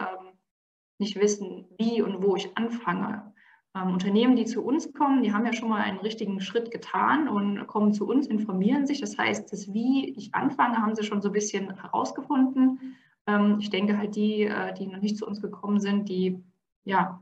nicht 0.99 1.19
wissen, 1.19 1.67
wie 1.79 2.03
und 2.03 2.23
wo 2.23 2.37
ich 2.37 2.57
anfange. 2.57 3.33
Ähm, 3.75 3.93
Unternehmen, 3.93 4.37
die 4.37 4.45
zu 4.45 4.65
uns 4.65 4.93
kommen, 4.93 5.23
die 5.23 5.33
haben 5.33 5.47
ja 5.47 5.53
schon 5.53 5.69
mal 5.69 5.83
einen 5.83 5.99
richtigen 5.99 6.41
Schritt 6.41 6.71
getan 6.71 7.29
und 7.29 7.67
kommen 7.67 7.93
zu 7.93 8.07
uns, 8.07 8.27
informieren 8.27 8.87
sich. 8.87 9.01
Das 9.01 9.17
heißt, 9.17 9.53
das 9.53 9.73
Wie 9.73 10.15
ich 10.17 10.35
anfange, 10.35 10.79
haben 10.79 10.95
sie 10.95 11.05
schon 11.05 11.23
so 11.23 11.29
ein 11.29 11.35
bisschen 11.35 11.79
herausgefunden. 11.81 12.97
Ähm, 13.27 13.59
ich 13.61 13.71
denke 13.71 13.97
halt, 13.97 14.17
die, 14.17 14.43
äh, 14.43 14.75
die 14.75 14.87
noch 14.87 15.01
nicht 15.01 15.17
zu 15.17 15.27
uns 15.27 15.41
gekommen 15.41 15.81
sind, 15.81 16.09
die 16.09 16.43
ja, 16.85 17.21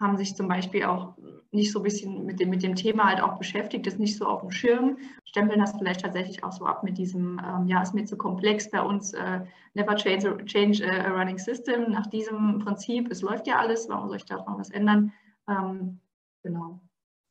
haben 0.00 0.16
sich 0.16 0.34
zum 0.34 0.48
Beispiel 0.48 0.84
auch 0.84 1.14
nicht 1.52 1.72
so 1.72 1.80
ein 1.80 1.82
bisschen 1.82 2.24
mit 2.24 2.40
dem, 2.40 2.50
mit 2.50 2.62
dem 2.62 2.74
Thema 2.74 3.04
halt 3.04 3.20
auch 3.20 3.36
beschäftigt, 3.36 3.86
ist 3.86 3.98
nicht 3.98 4.16
so 4.16 4.26
auf 4.26 4.40
dem 4.40 4.50
Schirm, 4.50 4.98
stempeln 5.24 5.60
das 5.60 5.76
vielleicht 5.76 6.00
tatsächlich 6.00 6.42
auch 6.42 6.52
so 6.52 6.64
ab 6.64 6.82
mit 6.82 6.96
diesem, 6.96 7.40
ähm, 7.44 7.66
ja, 7.66 7.82
ist 7.82 7.94
mir 7.94 8.04
zu 8.04 8.16
komplex 8.16 8.70
bei 8.70 8.80
uns, 8.80 9.12
äh, 9.12 9.40
never 9.74 9.94
change, 9.96 10.44
change 10.46 10.84
a 10.84 11.10
running 11.10 11.38
system, 11.38 11.90
nach 11.90 12.06
diesem 12.06 12.60
Prinzip, 12.60 13.10
es 13.10 13.20
läuft 13.20 13.46
ja 13.46 13.58
alles, 13.58 13.88
warum 13.88 14.08
soll 14.08 14.16
ich 14.16 14.24
da 14.24 14.36
noch 14.36 14.58
was 14.58 14.70
ändern? 14.70 15.12
Ähm, 15.48 16.00
genau. 16.42 16.80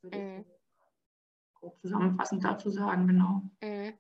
Mhm. 0.04 0.46
Grob 1.56 1.80
zusammenfassend 1.82 2.44
dazu 2.44 2.70
sagen, 2.70 3.08
genau. 3.08 3.42
Mhm. 3.64 3.94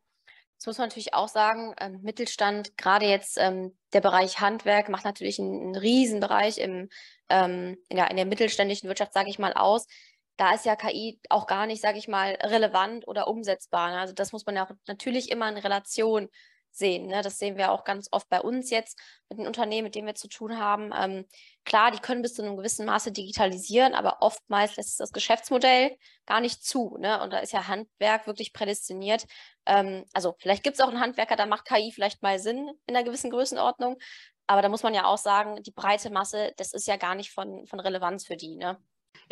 Das 0.59 0.65
muss 0.67 0.77
man 0.77 0.89
natürlich 0.89 1.13
auch 1.13 1.29
sagen, 1.29 1.73
ähm, 1.79 2.01
Mittelstand, 2.01 2.77
gerade 2.77 3.05
jetzt 3.05 3.37
ähm, 3.37 3.77
der 3.93 4.01
Bereich 4.01 4.41
Handwerk 4.41 4.89
macht 4.89 5.05
natürlich 5.05 5.39
einen, 5.39 5.61
einen 5.61 5.75
Riesenbereich 5.75 6.57
im, 6.57 6.89
ähm, 7.29 7.77
in, 7.87 7.95
der, 7.95 8.11
in 8.11 8.17
der 8.17 8.25
mittelständischen 8.25 8.89
Wirtschaft, 8.89 9.13
sage 9.13 9.29
ich 9.29 9.39
mal, 9.39 9.53
aus. 9.53 9.87
Da 10.35 10.53
ist 10.53 10.65
ja 10.65 10.75
KI 10.75 11.21
auch 11.29 11.47
gar 11.47 11.65
nicht, 11.65 11.81
sage 11.81 11.97
ich 11.97 12.09
mal, 12.09 12.37
relevant 12.41 13.07
oder 13.07 13.29
umsetzbar. 13.29 13.91
Ne? 13.91 13.99
Also 13.99 14.13
das 14.13 14.33
muss 14.33 14.45
man 14.45 14.57
ja 14.57 14.65
auch 14.65 14.71
natürlich 14.85 15.31
immer 15.31 15.47
in 15.47 15.57
Relation 15.57 16.27
sehen. 16.71 17.07
Ne? 17.07 17.21
Das 17.21 17.37
sehen 17.39 17.57
wir 17.57 17.71
auch 17.71 17.83
ganz 17.83 18.07
oft 18.11 18.29
bei 18.29 18.41
uns 18.41 18.69
jetzt 18.69 18.99
mit 19.29 19.39
den 19.39 19.47
Unternehmen, 19.47 19.85
mit 19.85 19.95
denen 19.95 20.07
wir 20.07 20.15
zu 20.15 20.27
tun 20.27 20.57
haben. 20.57 20.91
Ähm, 20.97 21.25
klar, 21.65 21.91
die 21.91 21.99
können 21.99 22.21
bis 22.21 22.33
zu 22.33 22.41
einem 22.41 22.57
gewissen 22.57 22.85
Maße 22.85 23.11
digitalisieren, 23.11 23.93
aber 23.93 24.21
oftmals 24.21 24.75
lässt 24.75 24.99
das 24.99 25.11
Geschäftsmodell 25.11 25.97
gar 26.25 26.41
nicht 26.41 26.63
zu. 26.63 26.97
Ne? 26.99 27.21
Und 27.21 27.31
da 27.31 27.39
ist 27.39 27.53
ja 27.53 27.67
Handwerk 27.67 28.27
wirklich 28.27 28.53
prädestiniert. 28.53 29.25
Ähm, 29.65 30.05
also 30.13 30.35
vielleicht 30.39 30.63
gibt 30.63 30.75
es 30.75 30.81
auch 30.81 30.89
einen 30.89 31.01
Handwerker, 31.01 31.35
da 31.35 31.45
macht 31.45 31.65
KI 31.65 31.91
vielleicht 31.93 32.21
mal 32.21 32.39
Sinn 32.39 32.69
in 32.87 32.95
einer 32.95 33.05
gewissen 33.05 33.29
Größenordnung. 33.29 33.97
Aber 34.47 34.63
da 34.63 34.69
muss 34.69 34.81
man 34.81 34.95
ja 34.95 35.05
auch 35.05 35.19
sagen, 35.19 35.61
die 35.61 35.71
breite 35.71 36.09
Masse, 36.09 36.53
das 36.57 36.73
ist 36.73 36.87
ja 36.87 36.97
gar 36.97 37.13
nicht 37.13 37.31
von, 37.31 37.67
von 37.67 37.79
Relevanz 37.79 38.25
für 38.25 38.35
die. 38.35 38.55
Ne? 38.55 38.79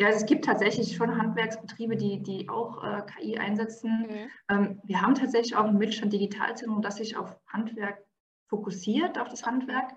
Ja, 0.00 0.06
also 0.06 0.18
es 0.20 0.26
gibt 0.26 0.44
tatsächlich 0.44 0.94
schon 0.94 1.16
Handwerksbetriebe, 1.16 1.96
die, 1.96 2.22
die 2.22 2.48
auch 2.48 2.82
äh, 2.84 3.02
KI 3.02 3.38
einsetzen. 3.38 4.06
Mhm. 4.08 4.30
Ähm, 4.48 4.80
wir 4.84 5.02
haben 5.02 5.14
tatsächlich 5.14 5.56
auch 5.56 5.64
ein 5.64 5.76
Mittelstand 5.76 6.12
Digitalzentrum, 6.12 6.82
das 6.82 6.96
sich 6.96 7.16
auf 7.16 7.36
Handwerk 7.46 8.04
fokussiert, 8.48 9.18
auf 9.18 9.28
das 9.28 9.44
Handwerk. 9.44 9.92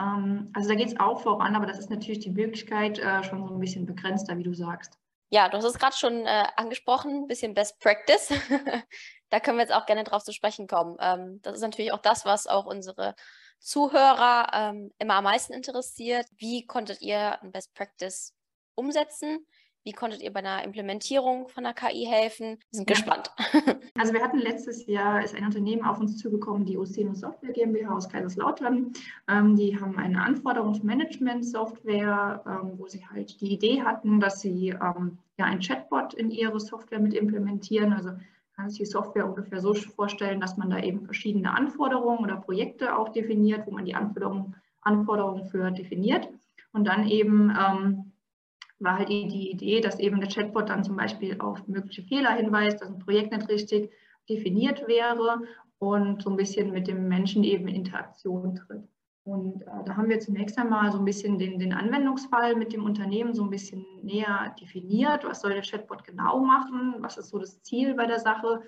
Ähm, 0.00 0.50
also 0.52 0.68
da 0.68 0.74
geht 0.74 0.88
es 0.88 1.00
auch 1.00 1.20
voran, 1.20 1.54
aber 1.54 1.66
das 1.66 1.78
ist 1.78 1.90
natürlich 1.90 2.20
die 2.20 2.30
Möglichkeit 2.30 2.98
äh, 2.98 3.22
schon 3.22 3.46
so 3.46 3.54
ein 3.54 3.60
bisschen 3.60 3.86
begrenzter, 3.86 4.36
wie 4.36 4.42
du 4.42 4.54
sagst. 4.54 4.98
Ja, 5.30 5.48
du 5.48 5.56
hast 5.56 5.64
es 5.64 5.78
gerade 5.78 5.96
schon 5.96 6.24
äh, 6.24 6.44
angesprochen, 6.56 7.22
ein 7.22 7.26
bisschen 7.26 7.54
Best 7.54 7.80
Practice. 7.80 8.32
da 9.30 9.40
können 9.40 9.58
wir 9.58 9.62
jetzt 9.62 9.74
auch 9.74 9.86
gerne 9.86 10.04
drauf 10.04 10.22
zu 10.22 10.32
sprechen 10.32 10.66
kommen. 10.68 10.96
Ähm, 11.00 11.40
das 11.42 11.56
ist 11.56 11.62
natürlich 11.62 11.92
auch 11.92 12.02
das, 12.02 12.24
was 12.24 12.46
auch 12.46 12.66
unsere 12.66 13.14
Zuhörer 13.58 14.48
ähm, 14.52 14.92
immer 14.98 15.14
am 15.14 15.24
meisten 15.24 15.52
interessiert. 15.52 16.26
Wie 16.36 16.66
konntet 16.66 17.00
ihr 17.00 17.42
ein 17.42 17.50
Best 17.50 17.74
Practice 17.74 18.35
umsetzen? 18.76 19.46
Wie 19.84 19.92
konntet 19.92 20.20
ihr 20.20 20.32
bei 20.32 20.40
einer 20.40 20.64
Implementierung 20.64 21.48
von 21.48 21.62
der 21.62 21.72
KI 21.72 22.06
helfen? 22.06 22.58
Wir 22.70 22.78
sind 22.78 22.90
ja. 22.90 22.96
gespannt. 22.96 23.30
Also 23.98 24.12
wir 24.12 24.22
hatten 24.22 24.36
letztes 24.38 24.86
Jahr, 24.86 25.24
ist 25.24 25.34
ein 25.34 25.46
Unternehmen 25.46 25.82
auf 25.82 25.98
uns 25.98 26.18
zugekommen, 26.18 26.66
die 26.66 26.76
Oceno 26.76 27.14
Software 27.14 27.52
GmbH 27.52 27.96
aus 27.96 28.10
Kaiserslautern. 28.10 28.92
Ähm, 29.26 29.56
die 29.56 29.80
haben 29.80 29.96
eine 29.96 30.22
Anforderungsmanagement-Software, 30.22 32.44
ähm, 32.46 32.78
wo 32.78 32.86
sie 32.88 33.06
halt 33.06 33.40
die 33.40 33.54
Idee 33.54 33.80
hatten, 33.82 34.20
dass 34.20 34.40
sie 34.40 34.68
ähm, 34.68 35.16
ja 35.38 35.46
ein 35.46 35.60
Chatbot 35.60 36.12
in 36.12 36.30
ihre 36.30 36.60
Software 36.60 37.00
mit 37.00 37.14
implementieren. 37.14 37.94
Also 37.94 38.10
kann 38.56 38.70
sich 38.70 38.78
die 38.78 38.86
Software 38.86 39.26
ungefähr 39.26 39.60
so 39.60 39.74
vorstellen, 39.74 40.40
dass 40.40 40.56
man 40.56 40.70
da 40.70 40.80
eben 40.80 41.04
verschiedene 41.04 41.54
Anforderungen 41.54 42.24
oder 42.24 42.36
Projekte 42.36 42.96
auch 42.96 43.10
definiert, 43.10 43.66
wo 43.66 43.70
man 43.70 43.84
die 43.84 43.94
Anforderungen, 43.94 44.56
Anforderungen 44.80 45.44
für 45.46 45.70
definiert 45.70 46.28
und 46.72 46.86
dann 46.86 47.06
eben 47.06 47.50
ähm, 47.50 48.05
war 48.78 48.98
halt 48.98 49.08
die, 49.08 49.50
Idee, 49.50 49.80
dass 49.80 49.98
eben 49.98 50.20
der 50.20 50.28
Chatbot 50.28 50.68
dann 50.68 50.84
zum 50.84 50.96
Beispiel 50.96 51.40
auf 51.40 51.66
mögliche 51.66 52.02
Fehler 52.02 52.32
hinweist, 52.32 52.80
dass 52.80 52.88
ein 52.88 52.98
Projekt 52.98 53.32
nicht 53.32 53.48
richtig 53.48 53.90
definiert 54.28 54.86
wäre 54.86 55.42
und 55.78 56.22
so 56.22 56.30
ein 56.30 56.36
bisschen 56.36 56.72
mit 56.72 56.88
dem 56.88 57.08
Menschen 57.08 57.44
eben 57.44 57.68
in 57.68 57.76
Interaktion 57.76 58.54
tritt. 58.56 58.88
Und 59.24 59.62
äh, 59.62 59.84
da 59.84 59.96
haben 59.96 60.08
wir 60.08 60.20
zunächst 60.20 60.56
einmal 60.56 60.92
so 60.92 60.98
ein 60.98 61.04
bisschen 61.04 61.38
den, 61.38 61.58
den 61.58 61.72
Anwendungsfall 61.72 62.54
mit 62.54 62.72
dem 62.72 62.84
Unternehmen 62.84 63.34
so 63.34 63.42
ein 63.42 63.50
bisschen 63.50 63.84
näher 64.02 64.54
definiert. 64.60 65.24
Was 65.24 65.40
soll 65.40 65.52
der 65.52 65.62
Chatbot 65.62 66.04
genau 66.04 66.38
machen? 66.40 66.96
Was 67.00 67.16
ist 67.18 67.30
so 67.30 67.38
das 67.38 67.60
Ziel 67.62 67.94
bei 67.94 68.06
der 68.06 68.20
Sache? 68.20 68.62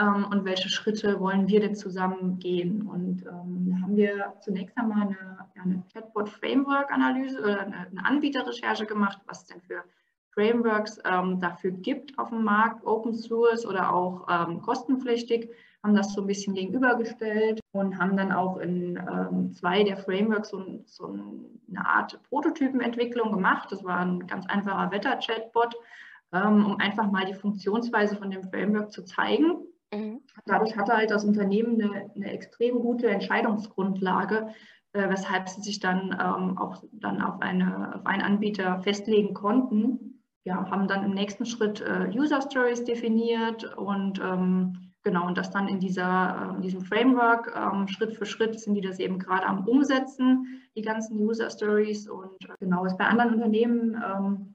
Ähm, 0.00 0.26
und 0.30 0.44
welche 0.44 0.68
Schritte 0.68 1.20
wollen 1.20 1.48
wir 1.48 1.60
denn 1.60 1.74
zusammen 1.74 2.38
gehen. 2.38 2.86
Und 2.86 3.22
ähm, 3.26 3.68
da 3.70 3.82
haben 3.82 3.96
wir 3.96 4.34
zunächst 4.40 4.76
einmal 4.78 5.02
eine, 5.02 5.48
eine 5.62 5.82
Chatbot-Framework-Analyse 5.92 7.40
oder 7.40 7.60
eine, 7.60 7.76
eine, 7.76 8.04
Anbieterrecherche 8.04 8.86
gemacht, 8.86 9.20
was 9.26 9.42
es 9.42 9.46
denn 9.46 9.60
für 9.60 9.84
Frameworks 10.32 10.98
ähm, 11.04 11.40
dafür 11.40 11.72
gibt 11.72 12.18
auf 12.18 12.30
dem 12.30 12.44
Markt, 12.44 12.86
Open 12.86 13.14
Source 13.14 13.66
oder 13.66 13.92
auch 13.92 14.26
ähm, 14.30 14.62
kostenpflichtig, 14.62 15.50
haben 15.82 15.94
das 15.94 16.12
so 16.12 16.20
ein 16.20 16.26
bisschen 16.26 16.54
gegenübergestellt 16.54 17.60
und 17.72 17.98
haben 17.98 18.16
dann 18.16 18.32
auch 18.32 18.58
in 18.58 18.96
ähm, 18.96 19.52
zwei 19.52 19.82
der 19.82 19.96
Frameworks 19.96 20.50
so, 20.50 20.82
so, 20.86 21.06
eine 21.68 21.86
Art 21.86 22.20
Prototypenentwicklung 22.28 23.32
gemacht. 23.32 23.72
Das 23.72 23.82
war 23.82 23.98
ein 23.98 24.26
ganz 24.26 24.46
einfacher 24.46 24.90
Wetter-Chatbot, 24.90 25.74
ähm, 26.32 26.64
um 26.66 26.78
einfach 26.78 27.10
mal 27.10 27.24
die 27.24 27.34
Funktionsweise 27.34 28.16
von 28.16 28.30
dem 28.30 28.44
Framework 28.44 28.92
zu 28.92 29.04
zeigen. 29.04 29.66
Mhm. 29.92 30.20
Dadurch 30.46 30.76
hatte 30.76 30.96
halt 30.96 31.10
das 31.10 31.24
Unternehmen 31.24 31.80
eine, 31.80 32.10
eine 32.14 32.32
extrem 32.32 32.80
gute 32.80 33.08
Entscheidungsgrundlage, 33.08 34.48
äh, 34.92 35.08
weshalb 35.08 35.48
sie 35.48 35.62
sich 35.62 35.80
dann 35.80 36.12
ähm, 36.12 36.58
auch 36.58 36.82
dann 36.92 37.20
auf, 37.22 37.40
eine, 37.40 37.94
auf 37.96 38.06
einen 38.06 38.22
Anbieter 38.22 38.80
festlegen 38.80 39.34
konnten. 39.34 40.22
Ja, 40.44 40.70
haben 40.70 40.88
dann 40.88 41.04
im 41.04 41.12
nächsten 41.12 41.44
Schritt 41.44 41.80
äh, 41.82 42.08
User 42.14 42.40
Stories 42.40 42.84
definiert 42.84 43.76
und 43.76 44.20
ähm, 44.20 44.92
genau, 45.02 45.26
und 45.26 45.36
das 45.36 45.50
dann 45.50 45.68
in 45.68 45.80
dieser, 45.80 46.52
äh, 46.52 46.56
in 46.56 46.62
diesem 46.62 46.80
Framework 46.80 47.54
ähm, 47.54 47.88
Schritt 47.88 48.14
für 48.14 48.24
Schritt 48.24 48.58
sind 48.58 48.74
die 48.74 48.80
das 48.80 48.98
eben 48.98 49.18
gerade 49.18 49.46
am 49.46 49.68
Umsetzen, 49.68 50.62
die 50.74 50.82
ganzen 50.82 51.20
User 51.20 51.50
Stories 51.50 52.08
und 52.08 52.48
äh, 52.48 52.54
genau, 52.58 52.86
ist 52.86 52.96
bei 52.96 53.04
anderen 53.04 53.34
Unternehmen 53.34 54.02
ähm, 54.02 54.54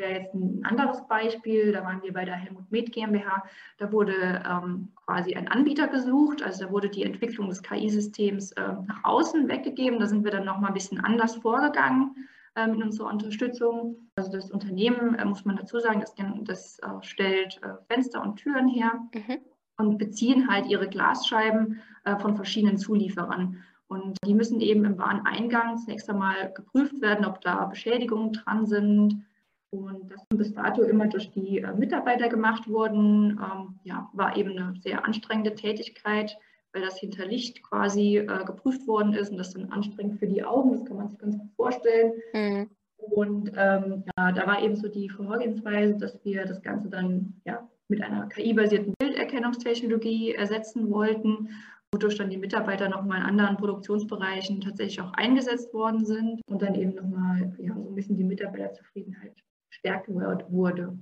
wäre 0.00 0.20
jetzt 0.20 0.34
ein 0.34 0.64
anderes 0.64 1.06
Beispiel. 1.06 1.70
Da 1.70 1.84
waren 1.84 2.02
wir 2.02 2.12
bei 2.12 2.24
der 2.24 2.34
Helmut 2.34 2.70
Med 2.72 2.90
GmbH. 2.90 3.44
Da 3.78 3.92
wurde 3.92 4.42
ähm, 4.44 4.88
quasi 5.06 5.34
ein 5.34 5.46
Anbieter 5.46 5.86
gesucht. 5.86 6.42
Also 6.42 6.64
da 6.64 6.72
wurde 6.72 6.88
die 6.88 7.04
Entwicklung 7.04 7.48
des 7.48 7.62
KI-Systems 7.62 8.52
äh, 8.52 8.72
nach 8.86 9.04
außen 9.04 9.48
weggegeben. 9.48 10.00
Da 10.00 10.06
sind 10.06 10.24
wir 10.24 10.32
dann 10.32 10.44
nochmal 10.44 10.70
ein 10.70 10.74
bisschen 10.74 10.98
anders 10.98 11.36
vorgegangen 11.36 12.28
äh, 12.56 12.66
mit 12.66 12.82
unserer 12.82 13.10
Unterstützung. 13.10 14.10
Also 14.16 14.32
das 14.32 14.50
Unternehmen, 14.50 15.14
äh, 15.14 15.24
muss 15.24 15.44
man 15.44 15.56
dazu 15.56 15.78
sagen, 15.78 16.00
das, 16.00 16.14
das 16.42 16.78
äh, 16.80 17.02
stellt 17.02 17.60
äh, 17.62 17.74
Fenster 17.88 18.22
und 18.22 18.36
Türen 18.36 18.66
her 18.66 18.92
mhm. 19.14 19.38
und 19.76 19.98
beziehen 19.98 20.50
halt 20.50 20.66
ihre 20.66 20.88
Glasscheiben 20.88 21.80
äh, 22.04 22.16
von 22.16 22.34
verschiedenen 22.34 22.78
Zulieferern. 22.78 23.62
Und 23.86 24.16
die 24.24 24.34
müssen 24.34 24.60
eben 24.60 24.84
im 24.84 24.98
Wareneingang 24.98 25.76
zunächst 25.76 26.08
einmal 26.08 26.52
geprüft 26.52 27.00
werden, 27.00 27.24
ob 27.24 27.40
da 27.40 27.64
Beschädigungen 27.64 28.32
dran 28.32 28.64
sind, 28.64 29.24
und 29.70 30.10
das 30.10 30.26
bis 30.30 30.52
dato 30.52 30.82
immer 30.82 31.06
durch 31.06 31.30
die 31.30 31.58
äh, 31.58 31.72
Mitarbeiter 31.74 32.28
gemacht 32.28 32.68
wurden, 32.68 33.38
ähm, 33.38 33.78
ja, 33.84 34.10
war 34.12 34.36
eben 34.36 34.50
eine 34.50 34.74
sehr 34.80 35.04
anstrengende 35.04 35.54
Tätigkeit, 35.54 36.36
weil 36.72 36.82
das 36.82 36.98
hinter 36.98 37.26
Licht 37.26 37.62
quasi 37.62 38.18
äh, 38.18 38.44
geprüft 38.44 38.86
worden 38.86 39.12
ist 39.12 39.30
und 39.30 39.38
das 39.38 39.52
dann 39.52 39.70
anstrengend 39.70 40.18
für 40.18 40.26
die 40.26 40.44
Augen, 40.44 40.72
das 40.72 40.84
kann 40.84 40.96
man 40.96 41.08
sich 41.08 41.18
ganz 41.18 41.38
gut 41.38 41.52
vorstellen. 41.56 42.12
Mhm. 42.32 42.70
Und 42.98 43.52
ähm, 43.56 44.04
ja, 44.18 44.32
da 44.32 44.46
war 44.46 44.62
eben 44.62 44.76
so 44.76 44.88
die 44.88 45.08
Vorgehensweise, 45.08 45.96
dass 45.96 46.22
wir 46.24 46.44
das 46.44 46.60
Ganze 46.62 46.88
dann 46.88 47.40
ja, 47.44 47.66
mit 47.88 48.02
einer 48.02 48.28
KI-basierten 48.28 48.94
Bilderkennungstechnologie 48.98 50.34
ersetzen 50.34 50.90
wollten, 50.90 51.48
wodurch 51.92 52.16
dann 52.16 52.30
die 52.30 52.36
Mitarbeiter 52.36 52.88
nochmal 52.88 53.20
in 53.20 53.26
anderen 53.26 53.56
Produktionsbereichen 53.56 54.60
tatsächlich 54.60 55.00
auch 55.00 55.12
eingesetzt 55.14 55.72
worden 55.72 56.04
sind 56.04 56.40
und 56.48 56.60
dann 56.60 56.74
eben 56.74 56.94
nochmal 56.94 57.52
ja, 57.58 57.74
so 57.74 57.88
ein 57.88 57.94
bisschen 57.94 58.16
die 58.16 58.24
Mitarbeiterzufriedenheit 58.24 59.34
gestärkt 59.80 60.08
wurde. 60.08 60.98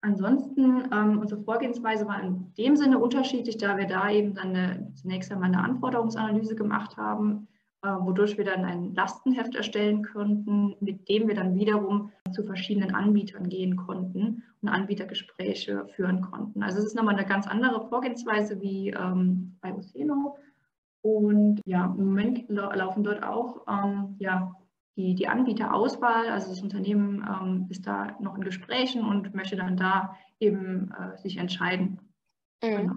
Ansonsten, 0.00 0.84
ähm, 0.92 1.18
unsere 1.18 1.42
Vorgehensweise 1.42 2.06
war 2.06 2.22
in 2.22 2.52
dem 2.58 2.76
Sinne 2.76 2.98
unterschiedlich, 2.98 3.56
da 3.56 3.78
wir 3.78 3.86
da 3.86 4.10
eben 4.10 4.34
dann 4.34 4.54
eine, 4.54 4.92
zunächst 4.94 5.32
einmal 5.32 5.48
eine 5.48 5.64
Anforderungsanalyse 5.64 6.54
gemacht 6.54 6.98
haben, 6.98 7.48
äh, 7.82 7.88
wodurch 7.88 8.36
wir 8.36 8.44
dann 8.44 8.64
ein 8.64 8.94
Lastenheft 8.94 9.54
erstellen 9.54 10.04
konnten, 10.04 10.76
mit 10.80 11.08
dem 11.08 11.26
wir 11.26 11.34
dann 11.34 11.54
wiederum 11.54 12.12
zu 12.32 12.44
verschiedenen 12.44 12.94
Anbietern 12.94 13.48
gehen 13.48 13.76
konnten 13.76 14.42
und 14.60 14.68
Anbietergespräche 14.68 15.86
führen 15.96 16.20
konnten. 16.20 16.62
Also 16.62 16.78
es 16.78 16.84
ist 16.84 16.96
nochmal 16.96 17.16
eine 17.16 17.26
ganz 17.26 17.46
andere 17.46 17.88
Vorgehensweise 17.88 18.60
wie 18.60 18.90
ähm, 18.90 19.56
bei 19.62 19.72
Oceno. 19.72 20.36
Und 21.00 21.60
ja, 21.64 21.86
im 21.86 22.04
Moment 22.06 22.48
laufen 22.48 23.04
dort 23.04 23.22
auch 23.22 23.62
ähm, 23.68 24.16
ja, 24.18 24.54
die, 24.96 25.14
die 25.14 25.28
Anbieterauswahl. 25.28 26.28
Also 26.28 26.50
das 26.50 26.62
Unternehmen 26.62 27.26
ähm, 27.28 27.66
ist 27.70 27.86
da 27.86 28.16
noch 28.20 28.36
in 28.36 28.44
Gesprächen 28.44 29.04
und 29.04 29.34
möchte 29.34 29.56
dann 29.56 29.76
da 29.76 30.16
eben 30.40 30.92
äh, 30.92 31.16
sich 31.18 31.36
entscheiden. 31.36 31.98
Mhm. 32.62 32.76
Genau. 32.76 32.94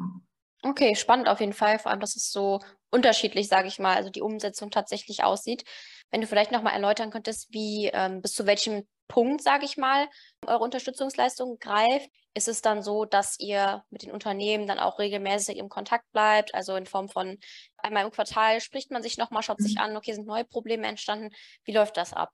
Okay, 0.69 0.95
spannend 0.95 1.29
auf 1.29 1.39
jeden 1.39 1.53
Fall, 1.53 1.79
vor 1.79 1.91
allem, 1.91 2.01
dass 2.01 2.17
es 2.17 2.29
so 2.29 2.59
unterschiedlich, 2.89 3.47
sage 3.47 3.69
ich 3.69 3.79
mal, 3.79 3.95
also 3.95 4.09
die 4.09 4.21
Umsetzung 4.21 4.69
tatsächlich 4.69 5.23
aussieht. 5.23 5.63
Wenn 6.11 6.19
du 6.19 6.27
vielleicht 6.27 6.51
nochmal 6.51 6.73
erläutern 6.73 7.09
könntest, 7.09 7.47
wie 7.53 7.89
ähm, 7.93 8.21
bis 8.21 8.33
zu 8.33 8.45
welchem 8.45 8.85
Punkt, 9.07 9.41
sage 9.41 9.63
ich 9.63 9.77
mal, 9.77 10.09
eure 10.45 10.63
Unterstützungsleistung 10.63 11.57
greift, 11.59 12.09
ist 12.33 12.49
es 12.49 12.61
dann 12.61 12.83
so, 12.83 13.05
dass 13.05 13.39
ihr 13.39 13.83
mit 13.89 14.03
den 14.03 14.11
Unternehmen 14.11 14.67
dann 14.67 14.79
auch 14.79 14.99
regelmäßig 14.99 15.57
im 15.57 15.69
Kontakt 15.69 16.03
bleibt, 16.11 16.53
also 16.53 16.75
in 16.75 16.85
Form 16.85 17.07
von 17.07 17.37
einmal 17.77 18.03
im 18.03 18.11
Quartal 18.11 18.59
spricht 18.59 18.91
man 18.91 19.01
sich 19.01 19.17
nochmal, 19.17 19.43
schaut 19.43 19.61
sich 19.61 19.75
mhm. 19.75 19.81
an, 19.81 19.97
okay, 19.97 20.13
sind 20.13 20.27
neue 20.27 20.43
Probleme 20.43 20.85
entstanden, 20.85 21.29
wie 21.63 21.73
läuft 21.73 21.95
das 21.95 22.11
ab? 22.11 22.31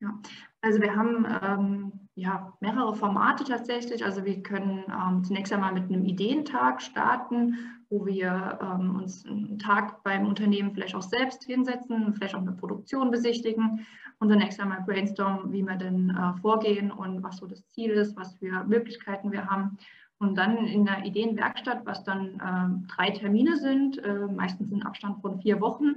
Ja, 0.00 0.16
also 0.60 0.80
wir 0.80 0.94
haben 0.94 1.26
ähm, 1.42 1.92
ja, 2.14 2.52
mehrere 2.60 2.94
Formate 2.94 3.44
tatsächlich. 3.44 4.04
Also 4.04 4.24
wir 4.24 4.42
können 4.42 4.84
ähm, 4.88 5.24
zunächst 5.24 5.52
einmal 5.52 5.72
mit 5.72 5.84
einem 5.84 6.04
Ideentag 6.04 6.80
starten, 6.80 7.56
wo 7.90 8.06
wir 8.06 8.58
ähm, 8.62 8.96
uns 8.96 9.26
einen 9.26 9.58
Tag 9.58 10.02
beim 10.04 10.26
Unternehmen 10.26 10.72
vielleicht 10.72 10.94
auch 10.94 11.02
selbst 11.02 11.44
hinsetzen, 11.44 12.14
vielleicht 12.14 12.34
auch 12.36 12.42
eine 12.42 12.52
Produktion 12.52 13.10
besichtigen 13.10 13.86
und 14.20 14.28
zunächst 14.28 14.60
einmal 14.60 14.82
brainstormen, 14.82 15.52
wie 15.52 15.62
wir 15.62 15.76
denn 15.76 16.10
äh, 16.10 16.40
vorgehen 16.40 16.92
und 16.92 17.22
was 17.22 17.38
so 17.38 17.46
das 17.46 17.66
Ziel 17.68 17.90
ist, 17.90 18.16
was 18.16 18.34
für 18.34 18.64
Möglichkeiten 18.64 19.32
wir 19.32 19.46
haben. 19.46 19.78
Und 20.18 20.36
dann 20.36 20.66
in 20.66 20.84
der 20.84 21.04
Ideenwerkstatt, 21.04 21.86
was 21.86 22.04
dann 22.04 22.34
äh, 22.40 22.94
drei 22.94 23.10
Termine 23.10 23.56
sind, 23.56 23.98
äh, 23.98 24.26
meistens 24.26 24.70
in 24.70 24.82
Abstand 24.82 25.20
von 25.22 25.40
vier 25.40 25.60
Wochen, 25.60 25.94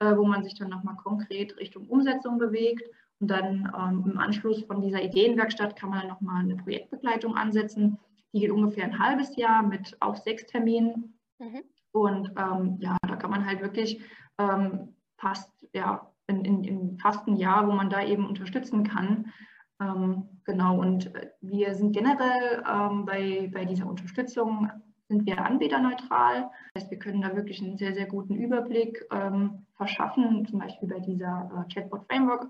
äh, 0.00 0.16
wo 0.16 0.24
man 0.24 0.42
sich 0.42 0.54
dann 0.54 0.70
nochmal 0.70 0.96
konkret 0.96 1.56
Richtung 1.56 1.86
Umsetzung 1.88 2.38
bewegt 2.38 2.82
und 3.24 3.28
dann 3.28 3.72
ähm, 3.74 4.04
im 4.12 4.18
Anschluss 4.18 4.64
von 4.64 4.82
dieser 4.82 5.02
Ideenwerkstatt 5.02 5.76
kann 5.76 5.88
man 5.88 6.00
dann 6.00 6.08
nochmal 6.08 6.42
eine 6.42 6.56
Projektbegleitung 6.56 7.34
ansetzen. 7.36 7.98
Die 8.34 8.40
geht 8.40 8.50
ungefähr 8.50 8.84
ein 8.84 8.98
halbes 8.98 9.34
Jahr 9.36 9.62
mit 9.62 9.96
auch 10.00 10.14
sechs 10.16 10.44
Terminen. 10.44 11.18
Mhm. 11.38 11.62
Und 11.92 12.32
ähm, 12.36 12.76
ja, 12.80 12.98
da 13.08 13.16
kann 13.16 13.30
man 13.30 13.46
halt 13.46 13.62
wirklich 13.62 14.02
ähm, 14.38 14.94
fast, 15.16 15.50
ja, 15.72 16.12
in, 16.26 16.44
in, 16.44 16.64
in, 16.64 16.98
fast 16.98 17.26
ein 17.26 17.36
Jahr, 17.36 17.66
wo 17.66 17.72
man 17.72 17.88
da 17.88 18.04
eben 18.04 18.26
unterstützen 18.26 18.84
kann. 18.84 19.32
Ähm, 19.80 20.28
genau, 20.44 20.78
und 20.78 21.10
wir 21.40 21.74
sind 21.74 21.92
generell 21.92 22.62
ähm, 22.70 23.06
bei, 23.06 23.50
bei 23.54 23.64
dieser 23.64 23.86
Unterstützung 23.86 24.70
sind 25.08 25.24
wir 25.24 25.42
anbieterneutral. 25.42 26.50
Das 26.74 26.82
heißt, 26.82 26.90
wir 26.90 26.98
können 26.98 27.22
da 27.22 27.34
wirklich 27.34 27.62
einen 27.62 27.78
sehr, 27.78 27.94
sehr 27.94 28.06
guten 28.06 28.34
Überblick 28.34 29.02
ähm, 29.10 29.64
verschaffen, 29.78 30.46
zum 30.46 30.58
Beispiel 30.58 30.90
bei 30.90 31.00
dieser 31.00 31.66
äh, 31.70 31.72
Chatbot 31.72 32.04
Framework 32.04 32.44
äh, 32.44 32.48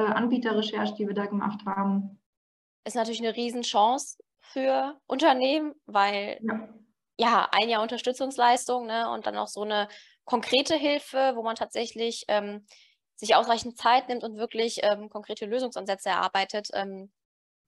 Anbieterrecherche, 0.00 0.94
die 0.94 1.06
wir 1.06 1.14
da 1.14 1.26
gemacht 1.26 1.60
haben. 1.66 2.20
Ist 2.84 2.96
natürlich 2.96 3.20
eine 3.20 3.36
Riesenchance 3.36 4.18
für 4.40 4.98
Unternehmen, 5.06 5.74
weil 5.86 6.38
ja, 6.42 6.68
ja 7.18 7.48
ein 7.52 7.68
Jahr 7.68 7.82
Unterstützungsleistung 7.82 8.86
ne, 8.86 9.10
und 9.10 9.26
dann 9.26 9.36
auch 9.36 9.48
so 9.48 9.62
eine 9.62 9.88
konkrete 10.24 10.74
Hilfe, 10.74 11.32
wo 11.34 11.42
man 11.42 11.56
tatsächlich 11.56 12.24
ähm, 12.28 12.66
sich 13.16 13.34
ausreichend 13.34 13.78
Zeit 13.78 14.08
nimmt 14.08 14.24
und 14.24 14.36
wirklich 14.36 14.80
ähm, 14.82 15.08
konkrete 15.08 15.46
Lösungsansätze 15.46 16.08
erarbeitet. 16.08 16.68
Ähm, 16.72 17.12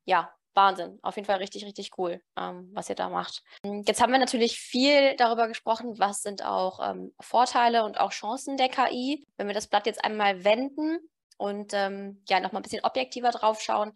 ja, 0.04 0.32
Wahnsinn. 0.54 0.98
Auf 1.02 1.16
jeden 1.16 1.26
Fall 1.26 1.38
richtig, 1.38 1.64
richtig 1.64 1.90
cool, 1.98 2.20
ähm, 2.36 2.70
was 2.72 2.88
ihr 2.88 2.94
da 2.94 3.08
macht. 3.08 3.42
Jetzt 3.86 4.00
haben 4.00 4.12
wir 4.12 4.18
natürlich 4.18 4.58
viel 4.58 5.16
darüber 5.16 5.48
gesprochen, 5.48 5.98
was 5.98 6.22
sind 6.22 6.44
auch 6.44 6.80
ähm, 6.82 7.12
Vorteile 7.20 7.84
und 7.84 7.98
auch 7.98 8.10
Chancen 8.10 8.56
der 8.56 8.68
KI. 8.68 9.26
Wenn 9.36 9.48
wir 9.48 9.54
das 9.54 9.68
Blatt 9.68 9.86
jetzt 9.86 10.04
einmal 10.04 10.44
wenden 10.44 10.98
und 11.36 11.72
ähm, 11.74 12.22
ja, 12.28 12.40
nochmal 12.40 12.60
ein 12.60 12.62
bisschen 12.62 12.84
objektiver 12.84 13.30
drauf 13.30 13.60
schauen. 13.60 13.92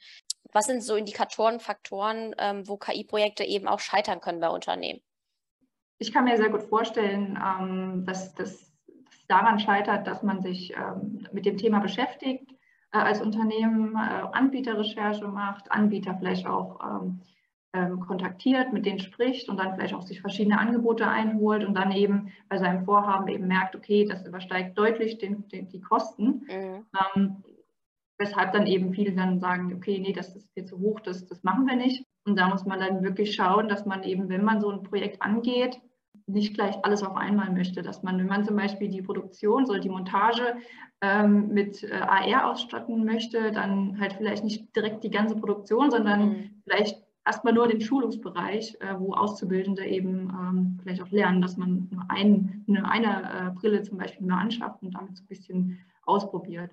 Was 0.53 0.66
sind 0.66 0.83
so 0.83 0.96
Indikatoren, 0.96 1.61
Faktoren, 1.61 2.35
ähm, 2.38 2.66
wo 2.66 2.77
KI-Projekte 2.77 3.44
eben 3.44 3.68
auch 3.68 3.81
scheitern 3.81 4.20
können 4.20 4.40
bei 4.40 4.48
Unternehmen? 4.48 5.01
Ich 5.98 6.12
kann 6.12 6.24
mir 6.24 6.37
sehr 6.37 6.51
gut 6.51 6.62
vorstellen, 6.62 7.38
ähm, 7.42 8.05
dass 8.07 8.35
das 8.35 8.72
daran 9.27 9.59
scheitert, 9.61 10.07
dass 10.07 10.22
man 10.22 10.40
sich 10.40 10.74
ähm, 10.74 11.27
mit 11.33 11.44
dem 11.44 11.59
Thema 11.59 11.81
beschäftigt, 11.81 12.51
äh, 12.92 12.98
als 12.98 13.20
Unternehmen 13.20 13.94
äh, 13.94 14.24
Anbieterrecherche 14.33 15.29
macht, 15.29 15.70
Anbieter 15.70 16.16
vielleicht 16.18 16.46
auch 16.46 16.81
ähm, 17.74 18.00
kontaktiert, 18.00 18.72
mit 18.72 18.87
denen 18.87 18.98
spricht 18.98 19.48
und 19.48 19.59
dann 19.59 19.74
vielleicht 19.74 19.94
auch 19.94 20.02
sich 20.02 20.20
verschiedene 20.20 20.59
Angebote 20.59 21.07
einholt 21.07 21.64
und 21.64 21.74
dann 21.74 21.92
eben 21.92 22.33
bei 22.48 22.57
seinem 22.57 22.85
Vorhaben 22.85 23.28
eben 23.28 23.46
merkt, 23.46 23.76
okay, 23.76 24.07
das 24.07 24.26
übersteigt 24.26 24.78
deutlich 24.78 25.18
den, 25.18 25.46
den, 25.48 25.68
die 25.68 25.81
Kosten. 25.81 26.46
Mhm. 26.48 26.87
Ähm, 27.14 27.37
weshalb 28.18 28.52
dann 28.52 28.66
eben 28.66 28.92
viele 28.92 29.12
dann 29.12 29.38
sagen, 29.38 29.72
okay, 29.74 29.98
nee, 29.98 30.12
das 30.12 30.35
ist 30.35 30.52
viel 30.54 30.64
zu 30.64 30.78
hoch, 30.78 31.00
das, 31.00 31.26
das 31.26 31.42
machen 31.44 31.66
wir 31.66 31.76
nicht. 31.76 32.04
Und 32.24 32.37
da 32.37 32.48
muss 32.48 32.64
man 32.64 32.81
dann 32.81 33.02
wirklich 33.02 33.35
schauen, 33.35 33.68
dass 33.68 33.87
man 33.87 34.02
eben, 34.02 34.28
wenn 34.28 34.44
man 34.44 34.61
so 34.61 34.70
ein 34.70 34.83
Projekt 34.83 35.22
angeht, 35.22 35.81
nicht 36.26 36.54
gleich 36.54 36.76
alles 36.85 37.02
auf 37.02 37.16
einmal 37.16 37.50
möchte, 37.50 37.83
dass 37.83 38.02
man, 38.02 38.18
wenn 38.18 38.26
man 38.26 38.44
zum 38.44 38.57
Beispiel 38.57 38.88
die 38.88 39.02
Produktion, 39.02 39.66
so 39.66 39.78
die 39.78 39.88
Montage 39.88 40.57
ähm, 41.00 41.48
mit 41.48 41.83
äh, 41.83 41.92
AR 41.92 42.50
ausstatten 42.50 43.04
möchte, 43.04 43.50
dann 43.52 43.98
halt 43.98 44.14
vielleicht 44.14 44.44
nicht 44.44 44.74
direkt 44.76 45.04
die 45.04 45.11
ganze 45.11 45.37
Produktion, 45.37 45.90
sondern 45.90 46.28
mhm. 46.28 46.62
vielleicht 46.64 47.02
erstmal 47.28 47.52
nur 47.52 47.68
den 47.68 47.82
Schulungsbereich, 47.82 48.78
äh, 48.80 48.98
wo 48.98 49.12
Auszubildende 49.12 49.84
eben 49.84 50.30
ähm, 50.30 50.78
vielleicht 50.82 51.02
auch 51.02 51.10
lernen, 51.10 51.42
dass 51.42 51.58
man 51.58 51.88
nur 51.90 52.04
ein, 52.08 52.64
eine, 52.66 52.90
eine 52.90 53.50
äh, 53.50 53.50
Brille 53.54 53.82
zum 53.82 53.98
Beispiel 53.98 54.26
nur 54.26 54.38
anschafft 54.38 54.82
und 54.82 54.94
damit 54.94 55.16
so 55.16 55.22
ein 55.22 55.28
bisschen 55.28 55.78
ausprobiert. 56.04 56.70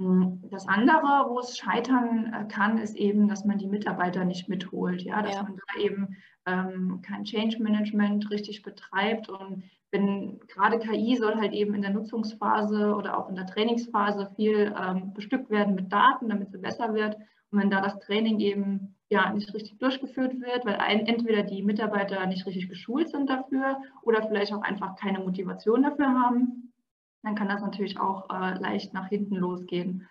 Hm, 0.00 0.42
das 0.50 0.66
andere, 0.66 1.26
wo 1.28 1.38
es 1.38 1.56
scheitern 1.56 2.32
äh, 2.34 2.52
kann, 2.52 2.78
ist 2.78 2.96
eben, 2.96 3.28
dass 3.28 3.44
man 3.44 3.58
die 3.58 3.68
Mitarbeiter 3.68 4.24
nicht 4.24 4.48
mitholt, 4.48 5.02
ja, 5.02 5.22
dass 5.22 5.36
ja. 5.36 5.42
man 5.44 5.56
da 5.56 5.80
eben 5.80 6.16
ähm, 6.46 7.00
kein 7.02 7.22
Change 7.22 7.62
Management 7.62 8.28
richtig 8.30 8.62
betreibt 8.62 9.28
und 9.28 9.62
wenn 9.92 10.40
gerade 10.48 10.80
KI 10.80 11.16
soll 11.16 11.36
halt 11.36 11.52
eben 11.52 11.72
in 11.72 11.82
der 11.82 11.92
Nutzungsphase 11.92 12.96
oder 12.96 13.16
auch 13.16 13.28
in 13.28 13.36
der 13.36 13.46
Trainingsphase 13.46 14.28
viel 14.34 14.74
ähm, 14.76 15.14
bestückt 15.14 15.50
werden 15.50 15.76
mit 15.76 15.92
Daten, 15.92 16.28
damit 16.28 16.50
sie 16.50 16.58
besser 16.58 16.94
wird. 16.94 17.14
Und 17.52 17.60
wenn 17.60 17.70
da 17.70 17.80
das 17.80 18.00
Training 18.00 18.40
eben 18.40 18.93
ja 19.08 19.32
nicht 19.32 19.52
richtig 19.54 19.78
durchgeführt 19.78 20.40
wird, 20.40 20.64
weil 20.64 20.76
ein, 20.76 21.06
entweder 21.06 21.42
die 21.42 21.62
Mitarbeiter 21.62 22.24
nicht 22.26 22.46
richtig 22.46 22.68
geschult 22.68 23.10
sind 23.10 23.28
dafür 23.28 23.80
oder 24.02 24.26
vielleicht 24.26 24.52
auch 24.52 24.62
einfach 24.62 24.96
keine 24.96 25.20
Motivation 25.20 25.82
dafür 25.82 26.08
haben, 26.08 26.72
dann 27.22 27.34
kann 27.34 27.48
das 27.48 27.62
natürlich 27.62 27.98
auch 27.98 28.28
äh, 28.30 28.58
leicht 28.58 28.92
nach 28.92 29.08
hinten 29.08 29.36
losgehen. 29.36 30.08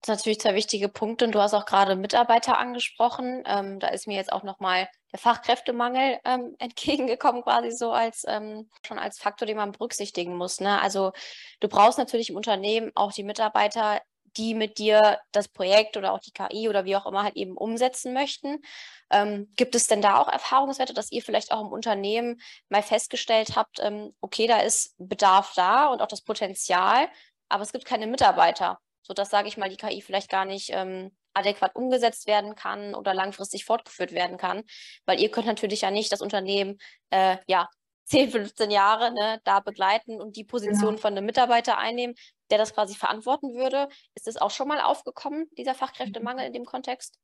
Das 0.00 0.10
ist 0.10 0.20
natürlich 0.20 0.40
zwei 0.40 0.54
wichtige 0.54 0.88
Punkte 0.88 1.24
und 1.24 1.34
du 1.34 1.40
hast 1.40 1.54
auch 1.54 1.66
gerade 1.66 1.96
Mitarbeiter 1.96 2.56
angesprochen. 2.56 3.42
Ähm, 3.46 3.80
da 3.80 3.88
ist 3.88 4.06
mir 4.06 4.16
jetzt 4.16 4.32
auch 4.32 4.44
nochmal 4.44 4.88
der 5.12 5.18
Fachkräftemangel 5.18 6.18
ähm, 6.24 6.54
entgegengekommen, 6.58 7.42
quasi 7.42 7.72
so 7.72 7.90
als 7.90 8.24
ähm, 8.28 8.68
schon 8.86 8.98
als 8.98 9.18
Faktor, 9.18 9.46
den 9.46 9.56
man 9.56 9.72
berücksichtigen 9.72 10.36
muss. 10.36 10.60
Ne? 10.60 10.80
Also 10.80 11.12
du 11.60 11.68
brauchst 11.68 11.98
natürlich 11.98 12.30
im 12.30 12.36
Unternehmen 12.36 12.92
auch 12.94 13.12
die 13.12 13.24
Mitarbeiter, 13.24 14.00
die 14.38 14.54
mit 14.54 14.78
dir 14.78 15.18
das 15.32 15.48
Projekt 15.48 15.96
oder 15.96 16.12
auch 16.12 16.20
die 16.20 16.32
KI 16.32 16.68
oder 16.68 16.84
wie 16.84 16.96
auch 16.96 17.06
immer 17.06 17.24
halt 17.24 17.36
eben 17.36 17.56
umsetzen 17.56 18.14
möchten. 18.14 18.62
Ähm, 19.10 19.52
gibt 19.56 19.74
es 19.74 19.86
denn 19.86 20.00
da 20.00 20.16
auch 20.18 20.28
Erfahrungswerte, 20.28 20.94
dass 20.94 21.12
ihr 21.12 21.22
vielleicht 21.22 21.52
auch 21.52 21.60
im 21.60 21.72
Unternehmen 21.72 22.40
mal 22.68 22.82
festgestellt 22.82 23.56
habt, 23.56 23.80
ähm, 23.80 24.14
okay, 24.20 24.46
da 24.46 24.60
ist 24.60 24.94
Bedarf 24.98 25.52
da 25.56 25.88
und 25.88 26.00
auch 26.00 26.08
das 26.08 26.22
Potenzial, 26.22 27.08
aber 27.48 27.62
es 27.62 27.72
gibt 27.72 27.84
keine 27.84 28.06
Mitarbeiter, 28.06 28.78
sodass, 29.02 29.30
sage 29.30 29.48
ich 29.48 29.56
mal, 29.56 29.68
die 29.68 29.76
KI 29.76 30.02
vielleicht 30.02 30.30
gar 30.30 30.44
nicht 30.44 30.70
ähm, 30.72 31.10
adäquat 31.34 31.74
umgesetzt 31.76 32.26
werden 32.26 32.54
kann 32.54 32.94
oder 32.94 33.14
langfristig 33.14 33.64
fortgeführt 33.64 34.12
werden 34.12 34.36
kann, 34.36 34.64
weil 35.06 35.20
ihr 35.20 35.30
könnt 35.30 35.46
natürlich 35.46 35.82
ja 35.82 35.90
nicht 35.90 36.12
das 36.12 36.20
Unternehmen 36.20 36.78
äh, 37.10 37.38
ja 37.46 37.68
10, 38.08 38.30
15 38.30 38.70
Jahre 38.70 39.12
ne, 39.12 39.40
da 39.44 39.60
begleiten 39.60 40.20
und 40.20 40.36
die 40.36 40.44
Position 40.44 40.90
genau. 40.90 41.00
von 41.00 41.12
einem 41.12 41.26
Mitarbeiter 41.26 41.78
einnehmen, 41.78 42.14
der 42.50 42.58
das 42.58 42.74
quasi 42.74 42.94
verantworten 42.94 43.54
würde. 43.54 43.88
Ist 44.14 44.26
das 44.26 44.36
auch 44.36 44.50
schon 44.50 44.68
mal 44.68 44.80
aufgekommen, 44.80 45.46
dieser 45.56 45.74
Fachkräftemangel 45.74 46.46
in 46.46 46.52
dem 46.52 46.64
Kontext? 46.64 47.18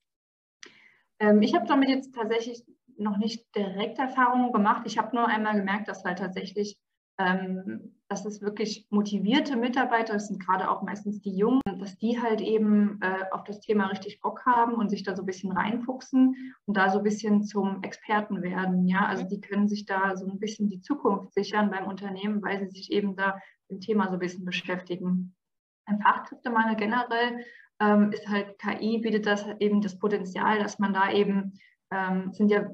Ähm, 1.18 1.42
ich 1.42 1.54
habe 1.54 1.66
damit 1.66 1.88
jetzt 1.88 2.14
tatsächlich 2.14 2.64
noch 2.96 3.16
nicht 3.16 3.54
direkt 3.56 3.98
Erfahrungen 3.98 4.52
gemacht. 4.52 4.82
Ich 4.86 4.98
habe 4.98 5.16
nur 5.16 5.26
einmal 5.26 5.56
gemerkt, 5.56 5.88
dass 5.88 6.04
halt 6.04 6.18
tatsächlich 6.18 6.78
ähm, 7.18 7.93
dass 8.14 8.24
es 8.24 8.40
wirklich 8.40 8.86
motivierte 8.90 9.56
Mitarbeiter, 9.56 10.12
das 10.12 10.28
sind 10.28 10.38
gerade 10.38 10.70
auch 10.70 10.82
meistens 10.82 11.20
die 11.20 11.36
Jungen, 11.36 11.60
dass 11.80 11.98
die 11.98 12.22
halt 12.22 12.40
eben 12.40 13.00
äh, 13.02 13.24
auf 13.32 13.42
das 13.42 13.58
Thema 13.58 13.88
richtig 13.88 14.20
Bock 14.20 14.46
haben 14.46 14.74
und 14.74 14.88
sich 14.88 15.02
da 15.02 15.16
so 15.16 15.22
ein 15.22 15.26
bisschen 15.26 15.50
reinfuchsen 15.50 16.54
und 16.66 16.76
da 16.76 16.90
so 16.90 16.98
ein 16.98 17.04
bisschen 17.04 17.42
zum 17.42 17.82
Experten 17.82 18.40
werden. 18.42 18.86
Ja, 18.86 19.06
also 19.06 19.24
die 19.24 19.40
können 19.40 19.66
sich 19.66 19.84
da 19.84 20.16
so 20.16 20.26
ein 20.26 20.38
bisschen 20.38 20.68
die 20.68 20.80
Zukunft 20.80 21.34
sichern 21.34 21.72
beim 21.72 21.86
Unternehmen, 21.86 22.40
weil 22.40 22.60
sie 22.60 22.70
sich 22.70 22.92
eben 22.92 23.16
da 23.16 23.40
mit 23.68 23.78
dem 23.78 23.80
Thema 23.80 24.06
so 24.06 24.12
ein 24.12 24.20
bisschen 24.20 24.44
beschäftigen. 24.44 25.34
ein 25.86 26.00
Fachkräftemangel 26.00 26.76
generell 26.76 27.44
ähm, 27.80 28.12
ist 28.12 28.28
halt 28.28 28.58
KI, 28.60 28.98
bietet 28.98 29.26
das 29.26 29.44
eben 29.58 29.80
das 29.80 29.98
Potenzial, 29.98 30.60
dass 30.60 30.78
man 30.78 30.94
da 30.94 31.10
eben, 31.10 31.58
ähm, 31.90 32.32
sind 32.32 32.48
ja 32.48 32.64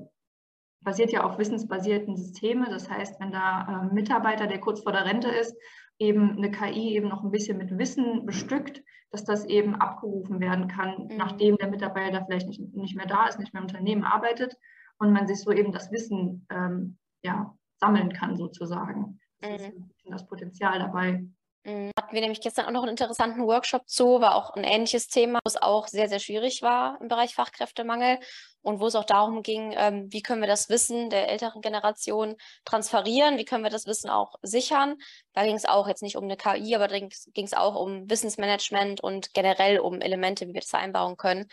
basiert 0.83 1.13
ja 1.13 1.25
auf 1.25 1.39
wissensbasierten 1.39 2.17
Systemen. 2.17 2.71
Das 2.71 2.89
heißt, 2.89 3.21
wenn 3.21 3.33
da 3.33 3.65
ein 3.67 3.89
ähm, 3.89 3.95
Mitarbeiter, 3.95 4.47
der 4.47 4.61
kurz 4.61 4.83
vor 4.83 4.93
der 4.93 5.05
Rente 5.05 5.29
ist, 5.29 5.57
eben 5.99 6.37
eine 6.37 6.51
KI 6.51 6.95
eben 6.95 7.09
noch 7.09 7.23
ein 7.23 7.31
bisschen 7.31 7.59
mit 7.59 7.77
Wissen 7.77 8.25
bestückt, 8.25 8.83
dass 9.11 9.25
das 9.25 9.45
eben 9.45 9.75
abgerufen 9.75 10.41
werden 10.41 10.69
kann, 10.69 11.09
mhm. 11.09 11.17
nachdem 11.17 11.57
der 11.57 11.69
Mitarbeiter 11.69 12.25
vielleicht 12.25 12.49
nicht, 12.49 12.61
nicht 12.75 12.97
mehr 12.97 13.07
da 13.07 13.27
ist, 13.27 13.39
nicht 13.39 13.53
mehr 13.53 13.63
im 13.63 13.69
Unternehmen 13.69 14.05
arbeitet 14.05 14.57
und 14.99 15.13
man 15.13 15.27
sich 15.27 15.41
so 15.41 15.53
eben 15.53 15.73
das 15.73 15.91
Wissen 15.93 16.47
ähm, 16.51 16.99
ja, 17.23 17.55
sammeln 17.77 18.13
kann 18.13 18.37
sozusagen. 18.37 19.21
Das 19.41 19.51
mhm. 19.51 19.57
ist 19.57 19.65
ein 19.65 19.89
bisschen 19.89 20.13
das 20.13 20.27
Potenzial 20.27 20.79
dabei. 20.79 21.25
Mhm. 21.65 21.91
Hatten 21.99 22.15
wir 22.15 22.21
nämlich 22.21 22.41
gestern 22.41 22.67
auch 22.67 22.73
noch 22.73 22.83
einen 22.83 22.93
interessanten 22.93 23.43
Workshop 23.43 23.89
zu, 23.89 24.21
war 24.21 24.35
auch 24.35 24.55
ein 24.55 24.65
ähnliches 24.65 25.09
Thema, 25.09 25.41
wo 25.45 25.49
es 25.49 25.61
auch 25.61 25.89
sehr, 25.89 26.09
sehr 26.09 26.21
schwierig 26.21 26.63
war 26.63 26.99
im 27.01 27.09
Bereich 27.09 27.35
Fachkräftemangel 27.35 28.19
und 28.63 28.81
wo 28.81 28.87
es 28.87 28.95
auch 28.95 29.05
darum 29.05 29.43
ging, 29.43 29.75
ähm, 29.77 30.13
wie 30.13 30.23
können 30.23 30.41
wir 30.41 30.49
das 30.49 30.69
Wissen 30.69 31.11
der 31.11 31.29
älteren 31.29 31.61
Generation 31.61 32.37
transferieren, 32.65 33.39
wie 33.39 33.45
können 33.45 33.65
wir 33.65 33.71
das 33.71 33.87
Wissen 33.87 34.11
auch 34.11 34.37
sichern. 34.43 34.97
Da 35.33 35.45
ging 35.45 35.57
es 35.57 35.65
auch 35.65 35.89
jetzt 35.89 36.03
nicht 36.03 36.17
um 36.17 36.25
eine 36.25 36.37
KI, 36.37 36.75
aber 36.75 36.89
da 36.89 36.99
ging 36.99 37.45
es 37.45 37.55
auch 37.55 37.75
um 37.75 38.09
Wissensmanagement 38.11 39.01
und 39.01 39.33
generell 39.35 39.81
um 39.81 40.01
Elemente, 40.01 40.47
wie 40.47 40.55
wir 40.55 40.61
das 40.61 40.71
vereinbaren 40.71 41.17
können. 41.17 41.49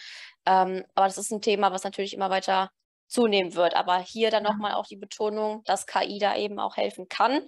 Ähm, 0.46 0.84
aber 0.96 1.08
das 1.08 1.18
ist 1.18 1.32
ein 1.32 1.42
Thema, 1.42 1.72
was 1.72 1.84
natürlich 1.84 2.14
immer 2.14 2.30
weiter 2.30 2.72
zunehmen 3.08 3.56
wird. 3.56 3.76
Aber 3.76 4.00
hier 4.00 4.32
dann 4.32 4.44
nochmal 4.44 4.74
auch 4.74 4.86
die 4.86 4.98
Betonung, 4.98 5.64
dass 5.64 5.88
KI 5.88 6.20
da 6.20 6.36
eben 6.36 6.60
auch 6.60 6.78
helfen 6.78 7.08
kann 7.08 7.42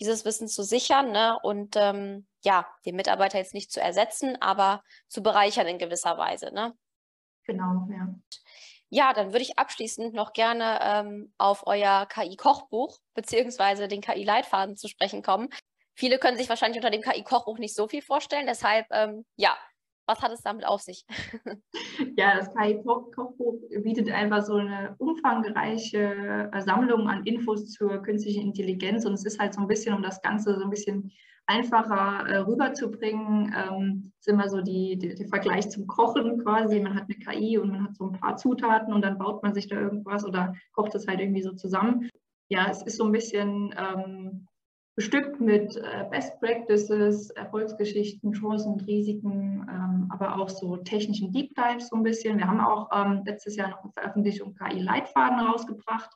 dieses 0.00 0.24
Wissen 0.24 0.48
zu 0.48 0.62
sichern 0.62 1.12
ne? 1.12 1.38
und 1.42 1.76
ähm, 1.76 2.26
ja, 2.42 2.66
den 2.86 2.96
Mitarbeiter 2.96 3.38
jetzt 3.38 3.54
nicht 3.54 3.70
zu 3.70 3.80
ersetzen, 3.80 4.40
aber 4.40 4.82
zu 5.08 5.22
bereichern 5.22 5.66
in 5.66 5.78
gewisser 5.78 6.16
Weise. 6.16 6.52
Ne? 6.52 6.74
Genau, 7.44 7.86
ja. 7.90 8.08
Ja, 8.90 9.12
dann 9.12 9.32
würde 9.32 9.42
ich 9.42 9.58
abschließend 9.58 10.14
noch 10.14 10.32
gerne 10.32 10.80
ähm, 10.82 11.32
auf 11.38 11.66
euer 11.66 12.06
KI-Kochbuch 12.06 12.98
beziehungsweise 13.14 13.88
den 13.88 14.00
KI-Leitfaden 14.00 14.76
zu 14.76 14.88
sprechen 14.88 15.22
kommen. 15.22 15.48
Viele 15.94 16.18
können 16.18 16.36
sich 16.36 16.48
wahrscheinlich 16.48 16.78
unter 16.78 16.90
dem 16.90 17.02
KI-Kochbuch 17.02 17.58
nicht 17.58 17.74
so 17.74 17.86
viel 17.86 18.02
vorstellen, 18.02 18.46
deshalb 18.46 18.86
ähm, 18.90 19.24
ja, 19.36 19.56
was 20.10 20.22
hat 20.22 20.32
es 20.32 20.42
damit 20.42 20.66
auf 20.66 20.80
sich? 20.80 21.04
ja, 22.16 22.36
das 22.36 22.52
KI-Kochbuch 22.54 23.60
bietet 23.82 24.10
einfach 24.10 24.42
so 24.42 24.54
eine 24.54 24.94
umfangreiche 24.98 26.50
äh, 26.52 26.60
Sammlung 26.60 27.08
an 27.08 27.24
Infos 27.24 27.70
zur 27.70 28.02
künstlichen 28.02 28.42
Intelligenz 28.42 29.04
und 29.04 29.14
es 29.14 29.24
ist 29.24 29.38
halt 29.38 29.54
so 29.54 29.60
ein 29.60 29.68
bisschen, 29.68 29.94
um 29.94 30.02
das 30.02 30.20
Ganze 30.20 30.58
so 30.58 30.64
ein 30.64 30.70
bisschen 30.70 31.12
einfacher 31.46 32.28
äh, 32.28 32.36
rüberzubringen, 32.38 33.54
ähm, 33.56 34.12
ist 34.20 34.28
immer 34.28 34.48
so 34.48 34.60
die, 34.60 34.96
die, 34.98 35.14
der 35.14 35.26
Vergleich 35.28 35.68
zum 35.70 35.86
Kochen 35.86 36.42
quasi. 36.42 36.80
Man 36.80 36.94
hat 36.94 37.04
eine 37.08 37.18
KI 37.18 37.58
und 37.58 37.70
man 37.70 37.84
hat 37.84 37.96
so 37.96 38.04
ein 38.04 38.12
paar 38.12 38.36
Zutaten 38.36 38.92
und 38.92 39.02
dann 39.02 39.18
baut 39.18 39.42
man 39.42 39.54
sich 39.54 39.66
da 39.68 39.76
irgendwas 39.76 40.24
oder 40.24 40.54
kocht 40.72 40.94
es 40.94 41.08
halt 41.08 41.20
irgendwie 41.20 41.42
so 41.42 41.52
zusammen. 41.52 42.08
Ja, 42.50 42.68
es 42.70 42.82
ist 42.82 42.98
so 42.98 43.04
ein 43.04 43.12
bisschen 43.12 43.74
ähm, 43.76 44.46
bestückt 44.96 45.40
mit 45.40 45.76
äh, 45.76 46.04
Best 46.10 46.38
Practices, 46.40 47.30
Erfolgsgeschichten, 47.30 48.32
Chancen 48.32 48.74
und 48.74 48.86
Risiken, 48.86 49.66
ähm, 49.70 50.08
aber 50.10 50.36
auch 50.36 50.48
so 50.48 50.76
technischen 50.76 51.32
Deep 51.32 51.54
Dives 51.54 51.88
so 51.88 51.96
ein 51.96 52.02
bisschen. 52.02 52.38
Wir 52.38 52.46
haben 52.46 52.60
auch 52.60 52.88
ähm, 52.92 53.22
letztes 53.24 53.56
Jahr 53.56 53.70
noch 53.70 53.82
eine 53.82 53.92
Veröffentlichung 53.92 54.54
KI-Leitfaden 54.54 55.40
rausgebracht. 55.40 56.10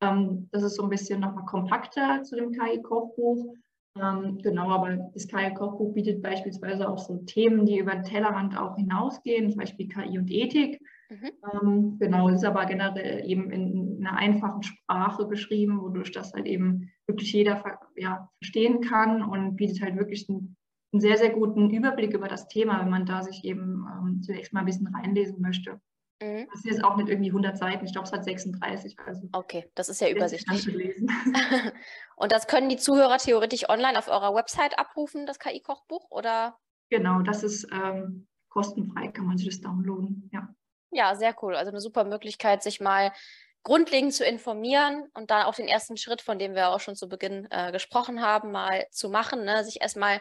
Ähm, 0.00 0.48
das 0.52 0.62
ist 0.62 0.76
so 0.76 0.84
ein 0.84 0.90
bisschen 0.90 1.20
nochmal 1.20 1.46
kompakter 1.46 2.22
zu 2.22 2.36
dem 2.36 2.52
KI-Kochbuch. 2.52 3.54
Genau, 3.94 4.70
aber 4.70 5.10
das 5.12 5.26
KI-Kochbuch 5.26 5.92
bietet 5.92 6.22
beispielsweise 6.22 6.88
auch 6.88 6.98
so 6.98 7.16
Themen, 7.26 7.66
die 7.66 7.78
über 7.78 7.96
den 7.96 8.04
Tellerrand 8.04 8.56
auch 8.56 8.76
hinausgehen, 8.76 9.50
zum 9.50 9.58
Beispiel 9.58 9.88
KI 9.88 10.16
und 10.20 10.30
Ethik. 10.30 10.80
Mhm. 11.10 11.30
Ähm, 11.52 11.98
genau, 11.98 12.28
ist 12.28 12.44
aber 12.44 12.66
generell 12.66 13.24
eben 13.28 13.50
in, 13.50 14.06
einer 14.06 14.16
einfachen 14.16 14.62
Sprache 14.62 15.26
geschrieben, 15.26 15.80
wodurch 15.80 16.12
das 16.12 16.32
halt 16.34 16.46
eben 16.46 16.90
wirklich 17.06 17.32
jeder 17.32 17.62
ja, 17.96 18.28
verstehen 18.42 18.80
kann 18.80 19.22
und 19.22 19.56
bietet 19.56 19.80
halt 19.80 19.96
wirklich 19.96 20.28
einen, 20.28 20.56
einen, 20.92 21.00
sehr, 21.00 21.16
sehr 21.16 21.30
guten 21.30 21.70
Überblick 21.70 22.12
über 22.12 22.28
das 22.28 22.48
Thema, 22.48 22.80
wenn 22.80 22.90
man 22.90 23.06
da 23.06 23.22
sich 23.22 23.44
eben 23.44 23.86
ähm, 23.90 24.22
zunächst 24.22 24.52
mal 24.52 24.60
ein 24.60 24.66
bisschen 24.66 24.94
reinlesen 24.94 25.40
möchte. 25.40 25.80
Mhm. 26.22 26.46
Das 26.50 26.60
ist 26.60 26.66
jetzt 26.66 26.84
auch 26.84 26.96
nicht 26.96 27.08
irgendwie 27.08 27.30
100 27.30 27.56
Seiten, 27.56 27.86
ich 27.86 27.92
glaube, 27.92 28.06
es 28.06 28.12
hat 28.12 28.24
36. 28.24 28.98
Also 29.06 29.28
okay, 29.32 29.70
das 29.74 29.88
ist 29.88 30.00
ja 30.00 30.10
übersichtlich. 30.10 30.94
und 32.16 32.32
das 32.32 32.46
können 32.46 32.68
die 32.68 32.76
Zuhörer 32.76 33.18
theoretisch 33.18 33.68
online 33.68 33.98
auf 33.98 34.08
eurer 34.08 34.34
Website 34.34 34.78
abrufen, 34.78 35.26
das 35.26 35.38
KI-Kochbuch, 35.38 36.10
oder? 36.10 36.58
Genau, 36.90 37.22
das 37.22 37.44
ist 37.44 37.66
ähm, 37.72 38.26
kostenfrei, 38.50 39.08
kann 39.08 39.26
man 39.26 39.38
sich 39.38 39.48
das 39.48 39.60
downloaden, 39.60 40.28
ja. 40.32 40.48
Ja, 40.90 41.14
sehr 41.14 41.34
cool. 41.42 41.54
Also 41.54 41.70
eine 41.70 41.80
super 41.80 42.04
Möglichkeit, 42.04 42.62
sich 42.62 42.80
mal 42.80 43.12
grundlegend 43.62 44.14
zu 44.14 44.24
informieren 44.24 45.08
und 45.14 45.30
dann 45.30 45.44
auch 45.44 45.54
den 45.54 45.68
ersten 45.68 45.96
Schritt, 45.96 46.22
von 46.22 46.38
dem 46.38 46.54
wir 46.54 46.70
auch 46.70 46.80
schon 46.80 46.96
zu 46.96 47.08
Beginn 47.08 47.46
äh, 47.50 47.72
gesprochen 47.72 48.22
haben, 48.22 48.50
mal 48.50 48.86
zu 48.90 49.10
machen, 49.10 49.44
ne? 49.44 49.64
sich 49.64 49.80
erstmal 49.80 50.20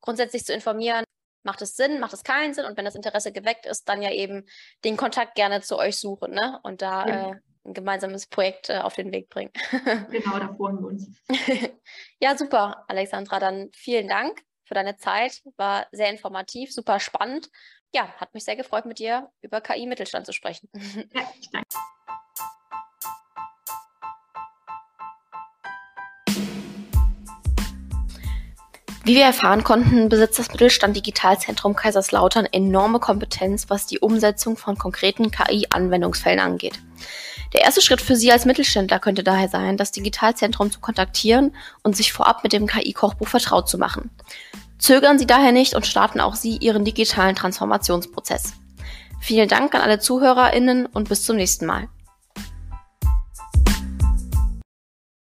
grundsätzlich 0.00 0.44
zu 0.44 0.52
informieren, 0.52 1.04
macht 1.44 1.62
es 1.62 1.76
Sinn, 1.76 2.00
macht 2.00 2.12
es 2.12 2.24
keinen 2.24 2.54
Sinn 2.54 2.64
und 2.64 2.76
wenn 2.76 2.84
das 2.84 2.94
Interesse 2.94 3.32
geweckt 3.32 3.66
ist, 3.66 3.88
dann 3.88 4.02
ja 4.02 4.10
eben 4.10 4.46
den 4.84 4.96
Kontakt 4.96 5.34
gerne 5.34 5.60
zu 5.60 5.78
euch 5.78 5.96
suchen 5.96 6.32
ne? 6.32 6.58
und 6.62 6.82
da 6.82 7.06
ja. 7.06 7.30
äh, 7.30 7.34
ein 7.64 7.74
gemeinsames 7.74 8.26
Projekt 8.26 8.70
äh, 8.70 8.78
auf 8.78 8.94
den 8.94 9.12
Weg 9.12 9.28
bringen. 9.28 9.52
genau, 10.10 10.38
da 10.38 10.52
freuen 10.54 10.80
wir 10.80 10.88
uns. 10.88 11.06
ja, 12.20 12.36
super, 12.36 12.84
Alexandra, 12.88 13.38
dann 13.38 13.70
vielen 13.74 14.08
Dank 14.08 14.42
für 14.64 14.74
deine 14.74 14.96
Zeit, 14.96 15.42
war 15.56 15.86
sehr 15.92 16.10
informativ, 16.10 16.72
super 16.72 16.98
spannend 16.98 17.48
ja, 17.94 18.08
hat 18.18 18.34
mich 18.34 18.44
sehr 18.44 18.56
gefreut, 18.56 18.86
mit 18.86 18.98
dir 18.98 19.30
über 19.40 19.60
KI-Mittelstand 19.60 20.26
zu 20.26 20.32
sprechen. 20.32 20.68
Ja, 21.14 21.22
ich 21.40 21.50
danke. 21.50 21.68
Wie 29.04 29.14
wir 29.14 29.24
erfahren 29.24 29.64
konnten, 29.64 30.10
besitzt 30.10 30.38
das 30.38 30.50
Mittelstand 30.50 30.94
Digitalzentrum 30.94 31.74
Kaiserslautern 31.74 32.44
enorme 32.44 33.00
Kompetenz, 33.00 33.70
was 33.70 33.86
die 33.86 34.00
Umsetzung 34.00 34.58
von 34.58 34.76
konkreten 34.76 35.30
KI-Anwendungsfällen 35.30 36.40
angeht. 36.40 36.78
Der 37.54 37.62
erste 37.62 37.80
Schritt 37.80 38.02
für 38.02 38.16
Sie 38.16 38.30
als 38.30 38.44
Mittelständler 38.44 38.98
könnte 38.98 39.24
daher 39.24 39.48
sein, 39.48 39.78
das 39.78 39.92
Digitalzentrum 39.92 40.70
zu 40.70 40.80
kontaktieren 40.80 41.56
und 41.82 41.96
sich 41.96 42.12
vorab 42.12 42.42
mit 42.42 42.52
dem 42.52 42.66
KI-Kochbuch 42.66 43.28
vertraut 43.28 43.66
zu 43.66 43.78
machen. 43.78 44.10
Zögern 44.78 45.18
Sie 45.18 45.26
daher 45.26 45.52
nicht 45.52 45.74
und 45.74 45.86
starten 45.86 46.20
auch 46.20 46.34
Sie 46.34 46.56
Ihren 46.56 46.84
digitalen 46.84 47.34
Transformationsprozess. 47.34 48.54
Vielen 49.20 49.48
Dank 49.48 49.74
an 49.74 49.80
alle 49.80 49.98
ZuhörerInnen 49.98 50.86
und 50.86 51.08
bis 51.08 51.24
zum 51.24 51.36
nächsten 51.36 51.66
Mal. 51.66 51.88